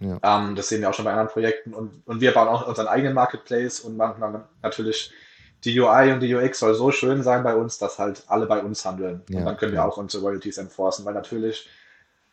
[0.00, 0.18] Ja.
[0.22, 1.74] Ähm, das sehen wir auch schon bei anderen Projekten.
[1.74, 5.12] Und, und wir bauen auch unseren eigenen Marketplace und machen natürlich
[5.64, 8.60] die UI und die UX soll so schön sein bei uns, dass halt alle bei
[8.62, 9.22] uns handeln.
[9.28, 11.68] und dann können wir auch unsere Royalties enforcen, weil natürlich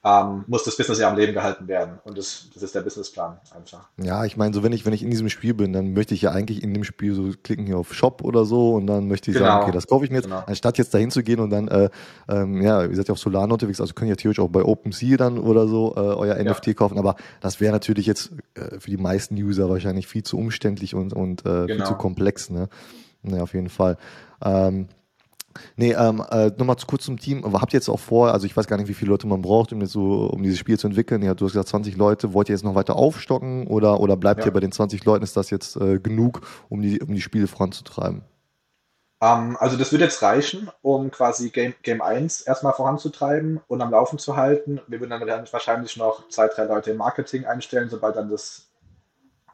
[0.04, 2.00] ähm, muss das Business ja am Leben gehalten werden.
[2.04, 3.88] Und das, das ist der Businessplan einfach.
[4.02, 6.24] Ja, ich meine, so wenn ich, wenn ich in diesem Spiel bin, dann möchte ich
[6.24, 9.30] ja eigentlich in dem Spiel so klicken hier auf Shop oder so und dann möchte
[9.30, 9.50] ich genau.
[9.50, 10.44] sagen, okay, das kaufe ich mir jetzt, genau.
[10.48, 11.90] anstatt jetzt dahin zu gehen und dann, äh,
[12.28, 15.18] ähm, ja, ihr seid ja auf Solana unterwegs, also könnt ihr theoretisch auch bei OpenSea
[15.18, 16.52] dann oder so äh, euer ja.
[16.52, 20.38] NFT kaufen, aber das wäre natürlich jetzt äh, für die meisten User wahrscheinlich viel zu
[20.38, 21.68] umständlich und, und äh, genau.
[21.68, 22.70] viel zu komplex, ne?
[23.24, 23.98] Ja, auf jeden Fall.
[24.44, 24.88] Ähm,
[25.76, 27.44] Nee, ähm, äh, nochmal kurz zum Team.
[27.54, 29.74] Habt ihr jetzt auch vor, also ich weiß gar nicht, wie viele Leute man braucht,
[29.74, 31.22] um, so, um dieses Spiel zu entwickeln.
[31.22, 32.34] Ja, du hast gesagt 20 Leute.
[32.34, 34.48] Wollt ihr jetzt noch weiter aufstocken oder, oder bleibt ja.
[34.48, 35.24] ihr bei den 20 Leuten?
[35.24, 38.24] Ist das jetzt äh, genug, um die, um die Spiele voranzutreiben?
[39.20, 43.82] Um, ähm, also das wird jetzt reichen, um quasi Game, Game 1 erstmal voranzutreiben und
[43.82, 44.82] am Laufen zu halten.
[44.88, 48.68] Wir würden dann wahrscheinlich noch zwei, drei Leute im Marketing einstellen, sobald dann das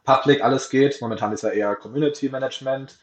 [0.05, 1.01] Public alles geht.
[1.01, 2.97] Momentan ist ja eher Community Management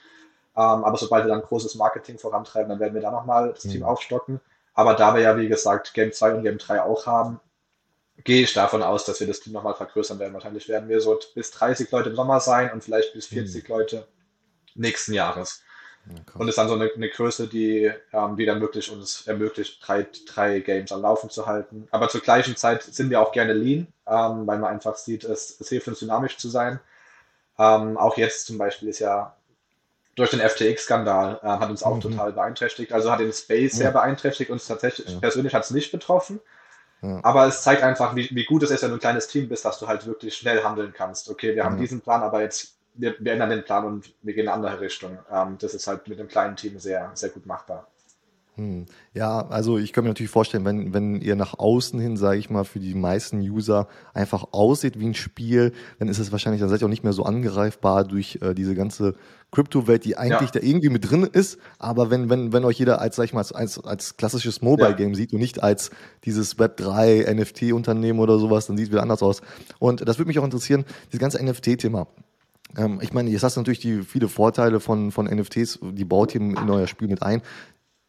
[0.63, 3.71] aber sobald wir dann großes Marketing vorantreiben, dann werden wir da nochmal das mhm.
[3.71, 4.41] Team aufstocken.
[4.75, 7.41] Aber da wir ja, wie gesagt, Game 2 und Game 3 auch haben,
[8.23, 10.35] gehe ich davon aus, dass wir das Team nochmal vergrößern werden.
[10.35, 13.75] Wahrscheinlich werden wir so bis 30 Leute im Sommer sein und vielleicht bis 40 mhm.
[13.75, 14.09] Leute
[14.75, 15.63] nächsten Jahres.
[16.07, 16.39] Okay.
[16.39, 20.07] Und ist dann so eine, eine Größe, die, ähm, die dann wirklich uns ermöglicht, drei,
[20.27, 21.89] drei Games am Laufen zu halten.
[21.91, 25.59] Aber zur gleichen Zeit sind wir auch gerne lean, ähm, weil man einfach sieht, es,
[25.59, 26.79] es hilft uns dynamisch zu sein.
[27.59, 29.35] Ähm, auch jetzt zum Beispiel ist ja
[30.15, 32.01] durch den FTX-Skandal äh, hat uns auch mhm.
[32.01, 32.93] total beeinträchtigt.
[32.93, 33.79] Also hat den Space ja.
[33.79, 34.51] sehr beeinträchtigt.
[34.51, 35.19] Uns tatsächlich ja.
[35.19, 36.41] persönlich hat es nicht betroffen.
[37.03, 37.21] Ja.
[37.23, 39.65] Aber es zeigt einfach, wie, wie gut es ist, wenn du ein kleines Team bist,
[39.65, 41.29] dass du halt wirklich schnell handeln kannst.
[41.29, 44.45] Okay, wir haben diesen Plan, aber jetzt wir, wir, ändern den Plan und wir gehen
[44.45, 45.19] in eine andere Richtung.
[45.31, 47.89] Ähm, das ist halt mit einem kleinen Team sehr, sehr gut machbar.
[48.57, 48.87] Hm.
[49.15, 52.51] Ja, also ich kann mir natürlich vorstellen, wenn, wenn ihr nach außen hin, sage ich
[52.51, 56.69] mal, für die meisten User einfach aussieht wie ein Spiel, dann ist es wahrscheinlich, dann
[56.69, 59.17] seid ihr auch nicht mehr so angreifbar durch äh, diese ganze
[59.51, 60.61] Kryptowelt, die eigentlich ja.
[60.61, 61.59] da irgendwie mit drin ist.
[61.81, 65.17] Aber wenn, wenn, wenn euch jeder als, sag ich mal, als, als klassisches Mobile-Game ja.
[65.17, 65.91] sieht und nicht als
[66.25, 69.43] dieses Web3 NFT-Unternehmen oder sowas, dann sieht es wieder anders aus.
[69.81, 72.07] Und das würde mich auch interessieren, dieses ganze NFT-Thema.
[72.77, 76.35] Ähm, ich meine, jetzt hast du natürlich die viele Vorteile von, von NFTs, die baut
[76.35, 77.43] ihr in euer Spiel mit ein.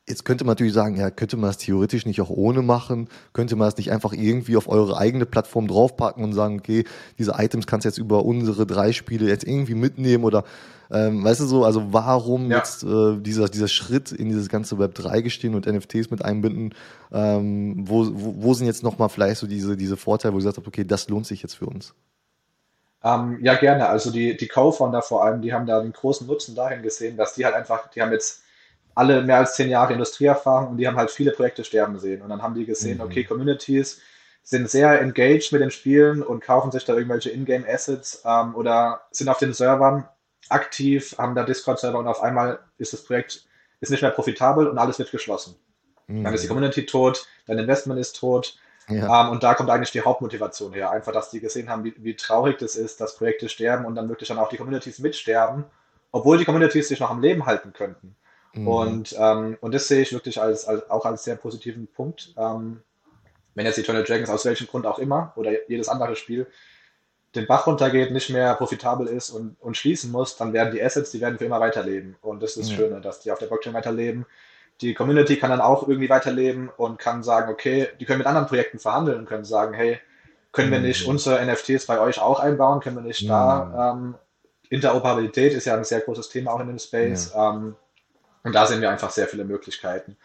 [0.07, 3.09] Jetzt könnte man natürlich sagen, ja, könnte man das theoretisch nicht auch ohne machen?
[3.33, 6.83] Könnte man das nicht einfach irgendwie auf eure eigene Plattform draufpacken und sagen, okay,
[7.17, 10.43] diese Items kannst du jetzt über unsere drei Spiele jetzt irgendwie mitnehmen oder
[10.91, 12.57] ähm, weißt du so, also warum ja.
[12.57, 16.75] jetzt äh, dieser, dieser Schritt in dieses ganze Web 3 gestehen und NFTs mit einbinden?
[17.11, 20.57] Ähm, wo, wo, wo sind jetzt nochmal vielleicht so diese, diese Vorteile, wo ihr gesagt
[20.57, 21.95] habt, okay, das lohnt sich jetzt für uns?
[23.03, 23.87] Ähm, ja, gerne.
[23.87, 27.33] Also die, die Co-Founder vor allem, die haben da den großen Nutzen dahin gesehen, dass
[27.33, 28.43] die halt einfach, die haben jetzt
[28.95, 32.21] alle mehr als zehn Jahre Industrieerfahrung und die haben halt viele Projekte sterben sehen.
[32.21, 33.03] Und dann haben die gesehen, mhm.
[33.03, 34.01] okay, Communities
[34.43, 39.27] sind sehr engaged mit den Spielen und kaufen sich da irgendwelche Ingame-Assets ähm, oder sind
[39.29, 40.08] auf den Servern
[40.49, 43.45] aktiv, haben da Discord-Server und auf einmal ist das Projekt
[43.81, 45.55] ist nicht mehr profitabel und alles wird geschlossen.
[46.08, 46.23] Mhm.
[46.23, 49.25] Dann ist die Community tot, dein Investment ist tot ja.
[49.25, 50.91] Ähm, und da kommt eigentlich die Hauptmotivation her.
[50.91, 54.10] Einfach, dass die gesehen haben, wie, wie traurig das ist, dass Projekte sterben und dann
[54.10, 55.65] wirklich dann auch die Communities mitsterben,
[56.12, 58.15] obwohl die Communities sich noch am Leben halten könnten.
[58.55, 58.67] Mhm.
[58.67, 62.33] Und, ähm, und das sehe ich wirklich als, als, auch als sehr positiven Punkt.
[62.37, 62.81] Ähm,
[63.53, 66.47] wenn jetzt die Eternal Dragons aus welchem Grund auch immer oder jedes andere Spiel
[67.35, 71.11] den Bach runtergeht, nicht mehr profitabel ist und, und schließen muss, dann werden die Assets,
[71.11, 72.15] die werden für immer weiterleben.
[72.21, 72.75] Und das ist das ja.
[72.77, 74.25] Schöne, dass die auf der Blockchain weiterleben
[74.81, 78.47] die Community kann dann auch irgendwie weiterleben und kann sagen, okay, die können mit anderen
[78.47, 79.99] Projekten verhandeln und können sagen, hey,
[80.51, 81.11] können wir nicht mhm.
[81.11, 82.79] unsere NFTs bei euch auch einbauen?
[82.79, 83.27] Können wir nicht mhm.
[83.27, 84.15] da, ähm,
[84.69, 87.31] Interoperabilität ist ja ein sehr großes Thema auch in dem Space.
[87.33, 87.53] Ja.
[87.53, 87.75] Ähm,
[88.45, 90.15] und da sehen wir einfach sehr viele Möglichkeiten.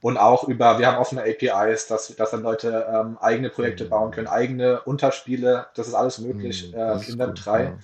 [0.00, 3.88] Und auch über, wir haben offene APIs, dass, dass dann Leute ähm, eigene Projekte mhm.
[3.88, 7.74] bauen können, eigene Unterspiele, das ist alles möglich mhm, äh, in Web 3.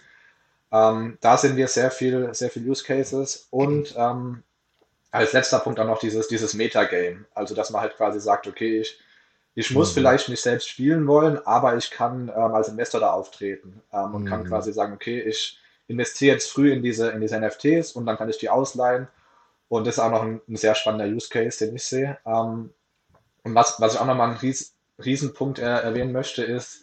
[0.71, 0.91] Ja.
[0.91, 4.43] Ähm, da sehen wir sehr viel, sehr viel Use Cases und ähm,
[5.11, 7.25] als letzter Punkt auch noch dieses, dieses Metagame.
[7.35, 9.01] Also, dass man halt quasi sagt, okay, ich,
[9.55, 9.95] ich muss mhm.
[9.95, 14.25] vielleicht nicht selbst spielen wollen, aber ich kann ähm, als Investor da auftreten ähm, und
[14.25, 14.29] mhm.
[14.29, 18.17] kann quasi sagen, okay, ich investiere jetzt früh in diese, in diese NFTs und dann
[18.17, 19.09] kann ich die ausleihen.
[19.71, 22.19] Und das ist auch noch ein, ein sehr spannender Use Case, den ich sehe.
[22.27, 22.75] Ähm,
[23.45, 26.83] und was, was ich auch nochmal einen Ries, Riesenpunkt äh, erwähnen möchte, ist,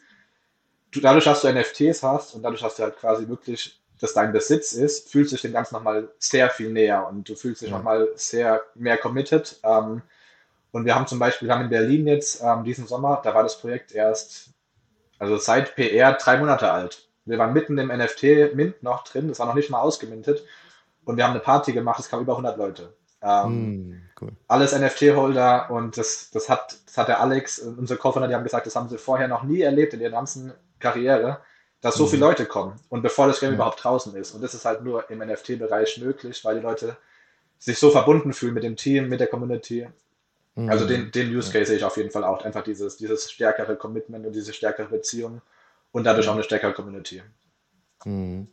[0.91, 4.31] du, dadurch, dass du NFTs hast und dadurch, dass du halt quasi wirklich das dein
[4.31, 7.69] Besitz ist, fühlst du dich dem Ganzen nochmal sehr viel näher und du fühlst dich
[7.71, 7.75] ja.
[7.75, 9.59] nochmal sehr mehr committed.
[9.63, 10.01] Ähm,
[10.71, 13.43] und wir haben zum Beispiel, wir haben in Berlin jetzt ähm, diesen Sommer, da war
[13.43, 14.51] das Projekt erst,
[15.19, 17.09] also seit PR drei Monate alt.
[17.25, 20.45] Wir waren mitten im NFT-Mint noch drin, das war noch nicht mal ausgemintet.
[21.07, 22.93] Und wir haben eine Party gemacht, es kamen über 100 Leute.
[23.21, 24.31] Ähm, mm, cool.
[24.47, 28.67] Alles NFT-Holder und das, das, hat, das hat der Alex, unsere Co-Founder, die haben gesagt,
[28.67, 31.39] das haben sie vorher noch nie erlebt in ihrer ganzen Karriere
[31.81, 32.29] dass so viele mhm.
[32.29, 33.55] Leute kommen und bevor das Game ja.
[33.55, 34.31] überhaupt draußen ist.
[34.31, 36.97] Und das ist halt nur im NFT-Bereich möglich, weil die Leute
[37.59, 39.87] sich so verbunden fühlen mit dem Team, mit der Community.
[40.55, 40.69] Mhm.
[40.69, 41.65] Also den, den Use Case ja.
[41.65, 42.43] sehe ich auf jeden Fall auch.
[42.43, 45.41] Einfach dieses, dieses stärkere Commitment und diese stärkere Beziehung
[45.91, 47.21] und dadurch auch eine stärkere Community.
[48.05, 48.47] Mhm.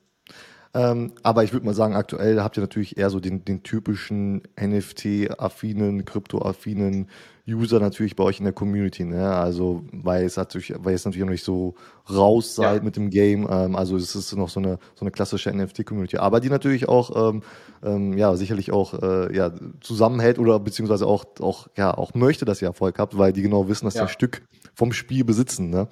[0.75, 4.43] Ähm, aber ich würde mal sagen, aktuell habt ihr natürlich eher so den, den typischen
[4.61, 7.09] NFT-affinen, Krypto-affinen
[7.47, 9.05] User natürlich bei euch in der Community.
[9.05, 9.33] Ne?
[9.35, 11.75] Also, weil es natürlich, weil es natürlich noch nicht so
[12.11, 12.83] raus seid ja.
[12.83, 13.47] mit dem Game.
[13.49, 16.17] Ähm, also, es ist noch so eine, so eine klassische NFT-Community.
[16.17, 17.43] Aber die natürlich auch, ähm,
[17.85, 22.63] ähm, ja, sicherlich auch, äh, ja, zusammenhält oder beziehungsweise auch, auch, ja, auch möchte, dass
[22.63, 24.01] ihr Erfolg habt, weil die genau wissen, dass ja.
[24.01, 24.43] sie ein Stück
[24.75, 25.71] vom Spiel besitzen.
[25.71, 25.87] Ne?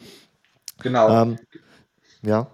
[0.82, 1.22] Genau.
[1.22, 1.36] Ähm,
[2.22, 2.48] ja.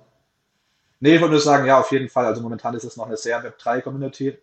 [1.01, 2.27] Nee, ich wollte nur sagen, ja, auf jeden Fall.
[2.27, 4.39] Also momentan ist es noch eine sehr Web3-Community.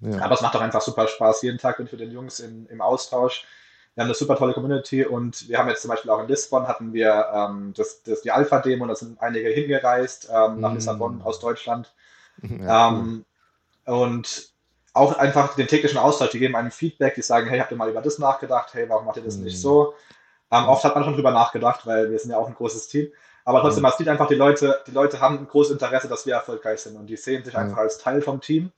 [0.00, 0.22] Ja.
[0.22, 1.42] Aber es macht doch einfach super Spaß.
[1.42, 3.46] Jeden Tag bin ich mit den Jungs in, im Austausch.
[3.94, 6.68] Wir haben eine super tolle Community und wir haben jetzt zum Beispiel auch in Lissabon
[6.68, 10.74] hatten wir ähm, das, das, die Alpha-Demo, da sind einige hingereist ähm, nach mm.
[10.74, 11.92] Lissabon aus Deutschland.
[12.40, 13.24] Ja, ähm,
[13.88, 13.94] cool.
[13.94, 14.52] Und
[14.92, 17.90] auch einfach den täglichen Austausch, die geben einem Feedback, die sagen, hey, habt ihr mal
[17.90, 18.72] über das nachgedacht?
[18.74, 19.44] Hey, warum macht ihr das mhm.
[19.44, 19.94] nicht so?
[20.52, 23.08] Ähm, oft hat man schon drüber nachgedacht, weil wir sind ja auch ein großes Team.
[23.48, 26.34] Aber trotzdem, man sieht einfach, die Leute, die Leute haben ein großes Interesse, dass wir
[26.34, 28.72] erfolgreich sind und die sehen sich einfach als Teil vom Team.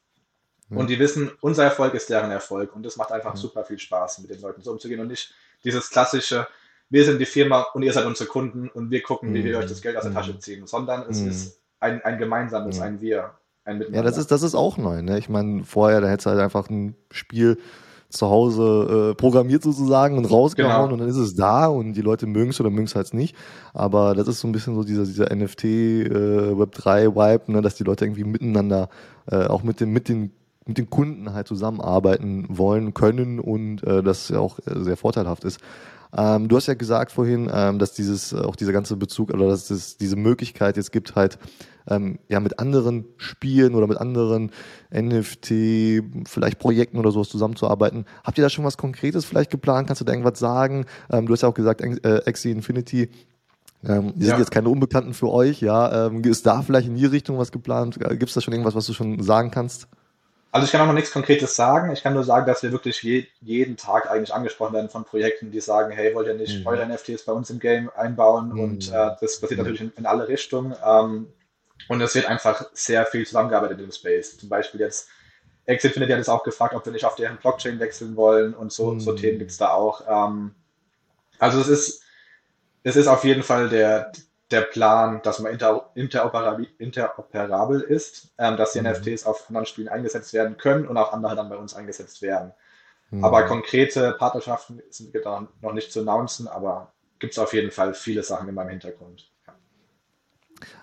[0.70, 2.76] Und die wissen, unser Erfolg ist deren Erfolg.
[2.76, 5.90] Und das macht einfach super viel Spaß, mit den Leuten so umzugehen und nicht dieses
[5.90, 6.46] klassische,
[6.88, 9.66] wir sind die Firma und ihr seid unsere Kunden und wir gucken, wie wir euch
[9.66, 13.78] das Geld aus der Tasche ziehen, sondern es ist ein, ein gemeinsames, ein Wir, ein
[13.78, 14.04] Miteinander.
[14.04, 15.02] Ja, das ist, das ist auch neu.
[15.02, 15.18] Ne?
[15.18, 17.58] Ich meine, vorher, da hättest du halt einfach ein Spiel
[18.10, 20.92] zu Hause äh, programmiert sozusagen und rausgehauen genau.
[20.92, 23.36] und dann ist es da und die Leute mögen es oder mögen es halt nicht.
[23.72, 27.84] Aber das ist so ein bisschen so dieser, dieser NFT äh, Web3-Vibe, ne, dass die
[27.84, 28.88] Leute irgendwie miteinander,
[29.30, 30.32] äh, auch mit, dem, mit den
[30.66, 35.44] mit den Kunden halt zusammenarbeiten wollen können und äh, das ja auch äh, sehr vorteilhaft
[35.44, 35.60] ist.
[36.16, 39.70] Ähm, du hast ja gesagt vorhin, ähm, dass dieses auch dieser ganze Bezug oder dass
[39.70, 41.38] es diese Möglichkeit jetzt gibt, halt
[41.88, 44.50] ähm, ja mit anderen Spielen oder mit anderen
[44.92, 48.06] NFT, vielleicht Projekten oder sowas zusammenzuarbeiten.
[48.24, 49.86] Habt ihr da schon was Konkretes vielleicht geplant?
[49.86, 50.86] Kannst du da irgendwas sagen?
[51.10, 53.10] Ähm, du hast ja auch gesagt, äh, Axie Infinity.
[53.82, 54.30] Ähm, die ja.
[54.30, 56.06] sind jetzt keine Unbekannten für euch, ja.
[56.06, 57.98] Ähm, ist da vielleicht in die Richtung was geplant?
[57.98, 59.88] Gibt es da schon irgendwas, was du schon sagen kannst?
[60.52, 61.92] Also ich kann auch noch nichts Konkretes sagen.
[61.92, 65.52] Ich kann nur sagen, dass wir wirklich je, jeden Tag eigentlich angesprochen werden von Projekten,
[65.52, 66.66] die sagen, hey, wollt ihr nicht mhm.
[66.66, 68.52] eure NFTs bei uns im Game einbauen?
[68.52, 68.60] Mhm.
[68.60, 69.56] Und äh, das passiert mhm.
[69.58, 70.74] natürlich in, in, alle Richtungen.
[70.84, 71.32] Ähm,
[71.88, 74.38] und es wird einfach sehr viel zusammengearbeitet im Space.
[74.38, 75.08] Zum Beispiel jetzt
[75.66, 78.72] Exit findet ja das auch gefragt, ob wir nicht auf deren Blockchain wechseln wollen und
[78.72, 80.02] so, so Themen gibt es da auch.
[80.08, 80.54] Ähm,
[81.38, 82.02] also es ist,
[82.82, 84.10] es ist auf jeden Fall der,
[84.50, 88.88] der Plan, dass man inter, interoperabel, interoperabel ist, ähm, dass die mhm.
[88.88, 92.52] NFTs auf anderen Spielen eingesetzt werden können und auch andere dann bei uns eingesetzt werden.
[93.10, 93.24] Mhm.
[93.24, 95.14] Aber konkrete Partnerschaften sind
[95.60, 99.29] noch nicht zu announcen, aber gibt es auf jeden Fall viele Sachen in meinem Hintergrund.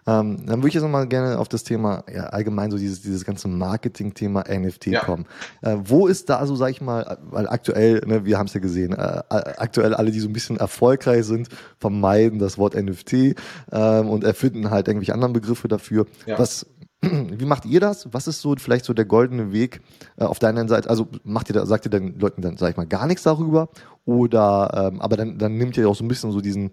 [0.05, 3.25] Ähm, dann würde ich jetzt nochmal gerne auf das Thema, ja, allgemein so dieses, dieses
[3.25, 5.03] ganze Marketing-Thema NFT ja.
[5.03, 5.25] kommen.
[5.61, 8.59] Äh, wo ist da so, sag ich mal, weil aktuell, ne, wir haben es ja
[8.59, 13.35] gesehen, äh, aktuell alle, die so ein bisschen erfolgreich sind, vermeiden das Wort NFT
[13.71, 16.05] ähm, und erfinden halt irgendwelche anderen Begriffe dafür.
[16.25, 16.39] Ja.
[16.39, 16.65] Was,
[17.01, 18.07] wie macht ihr das?
[18.11, 19.81] Was ist so vielleicht so der goldene Weg
[20.17, 20.89] äh, auf deiner Seite?
[20.89, 23.69] Also macht ihr da, sagt ihr den Leuten dann, sag ich mal, gar nichts darüber?
[24.05, 26.71] Oder ähm, aber dann, dann nimmt ihr auch so ein bisschen so diesen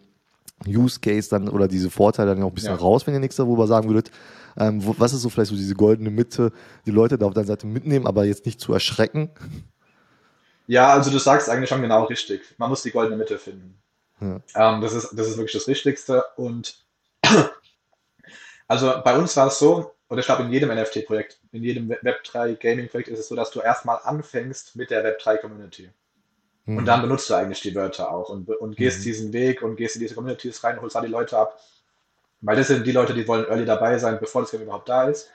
[0.67, 2.81] Use Case dann oder diese Vorteile dann auch ein bisschen ja.
[2.81, 4.11] raus, wenn ihr nichts darüber sagen würdet.
[4.57, 6.53] Ähm, wo, was ist so vielleicht so diese goldene Mitte,
[6.87, 9.31] die Leute da auf deiner Seite mitnehmen, aber jetzt nicht zu erschrecken?
[10.67, 12.43] Ja, also du sagst eigentlich schon genau richtig.
[12.59, 13.77] Man muss die goldene Mitte finden.
[14.21, 14.41] Ja.
[14.55, 16.25] Ähm, das, ist, das ist wirklich das Wichtigste.
[16.37, 16.79] Und
[18.69, 22.57] also bei uns war es so, oder ich glaube in jedem NFT-Projekt, in jedem Web3
[22.57, 25.91] Gaming-Projekt ist es so, dass du erstmal anfängst mit der Web3-Community.
[26.67, 26.79] Mhm.
[26.79, 29.05] Und dann benutzt du eigentlich die Wörter auch und, und gehst mhm.
[29.05, 31.61] diesen Weg und gehst in diese Communities rein, holst da die Leute ab.
[32.41, 35.09] Weil das sind die Leute, die wollen early dabei sein, bevor das Game überhaupt da
[35.09, 35.31] ist.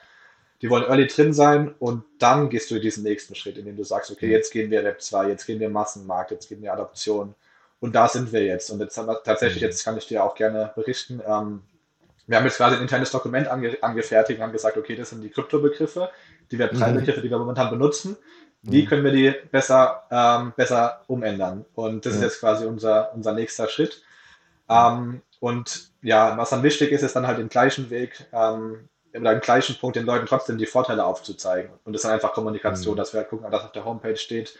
[0.62, 4.10] Die wollen early drin sein und dann gehst du diesen nächsten Schritt, indem du sagst,
[4.10, 4.32] okay, mhm.
[4.32, 7.34] jetzt gehen wir Web 2, jetzt gehen wir Massenmarkt, jetzt gehen wir Adoption.
[7.80, 8.70] Und da sind wir jetzt.
[8.70, 9.68] Und jetzt haben wir tatsächlich, mhm.
[9.68, 11.62] jetzt kann ich dir auch gerne berichten, ähm,
[12.30, 15.20] wir haben jetzt gerade ein internes Dokument ange angefertigt und haben gesagt, okay, das sind
[15.20, 16.10] die Kryptobegriffe,
[16.52, 17.22] die Web3-Begriffe, mhm.
[17.24, 18.16] die wir momentan benutzen.
[18.62, 18.86] Wie mhm.
[18.86, 21.64] können wir die besser, ähm, besser umändern?
[21.74, 22.18] Und das ja.
[22.18, 24.02] ist jetzt quasi unser, unser nächster Schritt.
[24.68, 29.34] Ähm, und ja, was dann wichtig ist, ist dann halt den gleichen Weg ähm, oder
[29.34, 31.70] den gleichen Punkt den Leuten trotzdem die Vorteile aufzuzeigen.
[31.84, 32.98] Und das ist dann einfach Kommunikation, mhm.
[32.98, 34.54] dass wir halt gucken, dass auf der Homepage steht,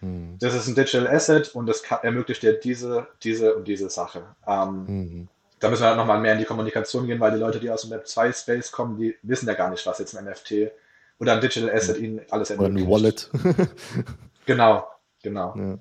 [0.00, 0.36] mhm.
[0.38, 4.22] das ist ein Digital Asset und das kann, ermöglicht dir diese, diese und diese Sache.
[4.46, 5.28] Ähm, mhm.
[5.58, 7.80] Da müssen wir halt nochmal mehr in die Kommunikation gehen, weil die Leute, die aus
[7.80, 10.72] dem Web 2 Space kommen, die wissen ja gar nicht, was jetzt ein NFT ist
[11.18, 12.86] oder ein Digital Asset ihnen alles ermöglicht.
[12.86, 13.30] Oder ein Wallet.
[14.46, 14.84] genau,
[15.22, 15.54] genau.
[15.56, 15.78] Ja.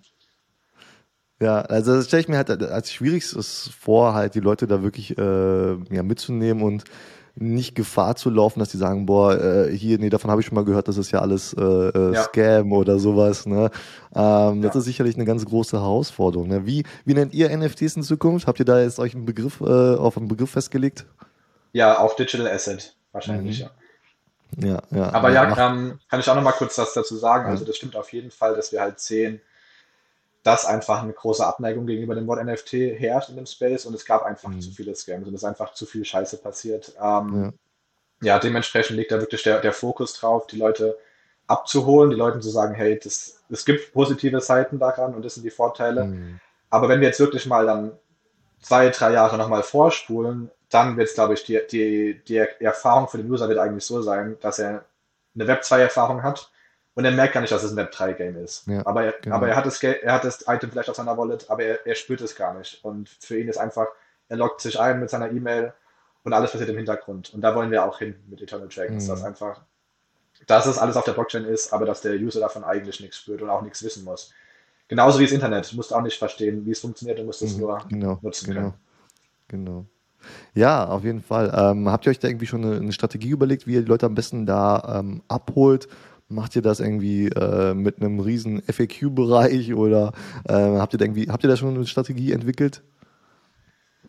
[1.41, 5.17] Ja, also das stelle ich mir halt als schwierigstes vor, halt die Leute da wirklich
[5.17, 6.85] äh, ja, mitzunehmen und
[7.37, 10.55] nicht Gefahr zu laufen, dass die sagen, boah, äh, hier, nee, davon habe ich schon
[10.55, 12.23] mal gehört, das ist ja alles äh, äh, ja.
[12.23, 13.45] Scam oder sowas.
[13.45, 13.69] Ne?
[14.15, 14.69] Ähm, ja.
[14.69, 16.47] Das ist sicherlich eine ganz große Herausforderung.
[16.47, 16.65] Ne?
[16.65, 18.47] Wie, wie nennt ihr NFTs in Zukunft?
[18.47, 21.05] Habt ihr da jetzt euch einen Begriff äh, auf einen Begriff festgelegt?
[21.73, 23.65] Ja, auf Digital Asset wahrscheinlich, mhm.
[23.65, 23.71] ja.
[24.57, 25.13] Ja, ja.
[25.13, 27.49] Aber ja, kann, kann ich auch noch mal kurz was dazu sagen.
[27.49, 29.41] Also das stimmt auf jeden Fall, dass wir halt sehen,
[30.43, 34.05] dass einfach eine große Abneigung gegenüber dem Wort NFT herrscht in dem Space und es
[34.05, 34.61] gab einfach mhm.
[34.61, 36.93] zu viele Scams und es ist einfach zu viel Scheiße passiert.
[37.01, 37.53] Ähm,
[38.21, 38.33] ja.
[38.35, 38.39] ja.
[38.39, 40.97] dementsprechend liegt da wirklich der, der Fokus drauf, die Leute
[41.47, 45.43] abzuholen, die Leuten zu sagen, hey, das, es gibt positive Seiten daran und das sind
[45.43, 46.05] die Vorteile.
[46.05, 46.39] Mhm.
[46.69, 47.91] Aber wenn wir jetzt wirklich mal dann
[48.61, 53.17] zwei, drei Jahre nochmal vorspulen, dann wird es, glaube ich, die, die, die Erfahrung für
[53.17, 54.85] den User wird eigentlich so sein, dass er
[55.35, 56.51] eine Web 2-Erfahrung hat
[56.95, 58.67] und er merkt gar nicht, dass es ein Web 3-Game ist.
[58.67, 59.35] Ja, aber, er, genau.
[59.35, 61.95] aber er, hat das, er hat das Item vielleicht auf seiner Wallet, aber er, er
[61.95, 62.83] spürt es gar nicht.
[62.83, 63.87] Und für ihn ist einfach,
[64.29, 65.73] er loggt sich ein mit seiner E-Mail
[66.23, 67.33] und alles passiert im Hintergrund.
[67.33, 69.09] Und da wollen wir auch hin mit Eternal Dragons, mhm.
[69.09, 69.61] dass einfach
[70.47, 73.41] dass es alles auf der Blockchain ist, aber dass der User davon eigentlich nichts spürt
[73.41, 74.33] und auch nichts wissen muss.
[74.87, 75.71] Genauso wie das Internet.
[75.71, 78.47] Du musst auch nicht verstehen, wie es funktioniert, du musst es mhm, nur genau, nutzen
[78.47, 78.73] genau, können.
[79.47, 79.85] Genau.
[80.53, 81.53] Ja, auf jeden Fall.
[81.55, 84.05] Ähm, habt ihr euch da irgendwie schon eine, eine, Strategie überlegt, wie ihr die Leute
[84.05, 85.87] am besten da ähm, abholt?
[86.27, 90.13] Macht ihr das irgendwie äh, mit einem riesen FAQ-Bereich oder
[90.47, 92.81] äh, habt ihr da irgendwie, habt ihr da schon eine Strategie entwickelt?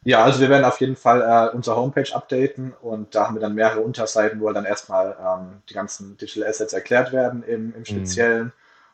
[0.07, 3.41] Ja, also wir werden auf jeden Fall äh, unsere Homepage updaten und da haben wir
[3.41, 7.81] dann mehrere Unterseiten, wo dann erstmal ähm, die ganzen Digital Assets erklärt werden im, im
[7.81, 7.85] mhm.
[7.85, 8.45] Speziellen.
[8.45, 8.53] Mhm.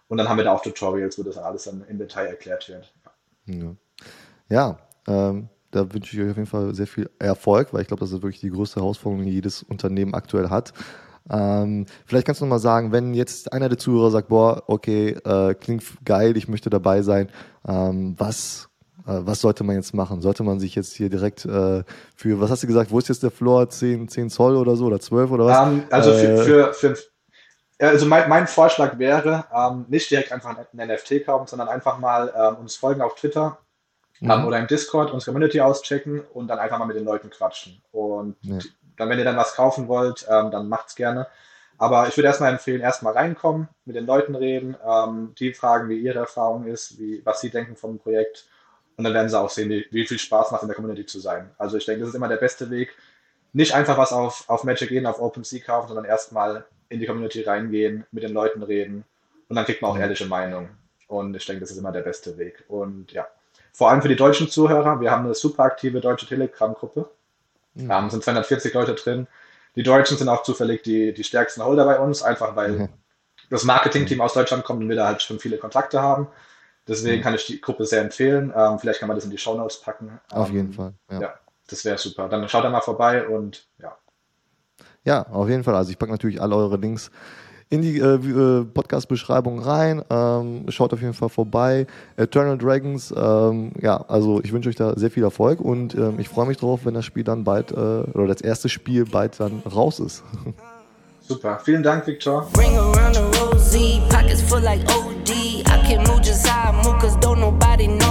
[0.09, 2.95] Und dann haben wir da auch Tutorials, wo das alles dann im Detail erklärt wird.
[3.45, 3.77] Ja,
[4.49, 8.01] ja ähm, da wünsche ich euch auf jeden Fall sehr viel Erfolg, weil ich glaube,
[8.01, 10.73] das ist wirklich die größte Herausforderung, die jedes Unternehmen aktuell hat.
[11.31, 15.11] Ähm, vielleicht kannst du noch mal sagen, wenn jetzt einer der Zuhörer sagt, boah, okay,
[15.25, 17.31] äh, klingt geil, ich möchte dabei sein,
[17.66, 18.68] ähm, was,
[19.07, 20.20] äh, was sollte man jetzt machen?
[20.20, 21.85] Sollte man sich jetzt hier direkt äh,
[22.16, 23.68] für, was hast du gesagt, wo ist jetzt der Floor?
[23.68, 25.59] 10, 10 Zoll oder so oder 12 oder was?
[25.59, 26.97] Um, ähm, also für, äh, für, für,
[27.79, 32.33] also mein, mein Vorschlag wäre, ähm, nicht direkt einfach ein NFT kaufen, sondern einfach mal
[32.37, 33.59] ähm, uns folgen auf Twitter
[34.23, 34.47] mhm.
[34.47, 37.83] oder im Discord unsere Community auschecken und dann einfach mal mit den Leuten quatschen.
[37.93, 38.59] Und ja.
[38.97, 41.27] dann, wenn ihr dann was kaufen wollt, ähm, dann macht's gerne.
[41.79, 45.99] Aber ich würde erstmal empfehlen, erstmal reinkommen, mit den Leuten reden, ähm, die fragen, wie
[45.99, 48.47] ihre Erfahrung ist, wie, was sie denken vom Projekt.
[48.97, 51.18] Und dann werden sie auch sehen, wie, wie viel Spaß macht in der Community zu
[51.18, 51.51] sein.
[51.59, 52.95] Also ich denke, das ist immer der beste Weg.
[53.53, 57.43] Nicht einfach was auf, auf Magic gehen, auf OpenSea kaufen, sondern erstmal in die Community
[57.43, 59.05] reingehen, mit den Leuten reden
[59.53, 60.70] und dann kriegt man auch ehrliche Meinung.
[61.09, 62.64] Und ich denke, das ist immer der beste Weg.
[62.68, 63.27] Und ja,
[63.73, 65.01] vor allem für die deutschen Zuhörer.
[65.01, 67.09] Wir haben eine super aktive deutsche Telegram-Gruppe.
[67.75, 67.91] Mhm.
[67.91, 69.27] Ähm, sind 240 Leute drin.
[69.77, 72.89] Die Deutschen sind auch zufällig die, die stärksten Holder bei uns, einfach weil mhm.
[73.49, 76.29] das Marketing-Team aus Deutschland kommt und wir da halt schon viele Kontakte haben.
[76.87, 77.23] Deswegen mhm.
[77.23, 78.53] kann ich die Gruppe sehr empfehlen.
[78.55, 80.20] Ähm, vielleicht kann man das in die Show Notes packen.
[80.31, 80.93] Auf ähm, jeden Fall.
[81.11, 81.35] Ja, ja
[81.68, 82.29] das wäre super.
[82.29, 83.97] Dann schaut da mal vorbei und ja.
[85.05, 85.75] Ja, auf jeden Fall.
[85.75, 87.11] Also ich packe natürlich alle eure Links
[87.73, 90.03] in die äh, äh, Podcast-Beschreibung rein.
[90.11, 91.87] Ähm, schaut auf jeden Fall vorbei.
[92.16, 96.29] Eternal Dragons, ähm, ja, also ich wünsche euch da sehr viel Erfolg und ähm, ich
[96.29, 99.61] freue mich drauf, wenn das Spiel dann bald, äh, oder das erste Spiel bald dann
[99.61, 100.23] raus ist.
[101.20, 102.47] Super, vielen Dank, Victor.
[102.53, 105.31] Bring around the rosy, pockets full like OD.
[105.31, 108.01] I can move just how I move, cause don't nobody know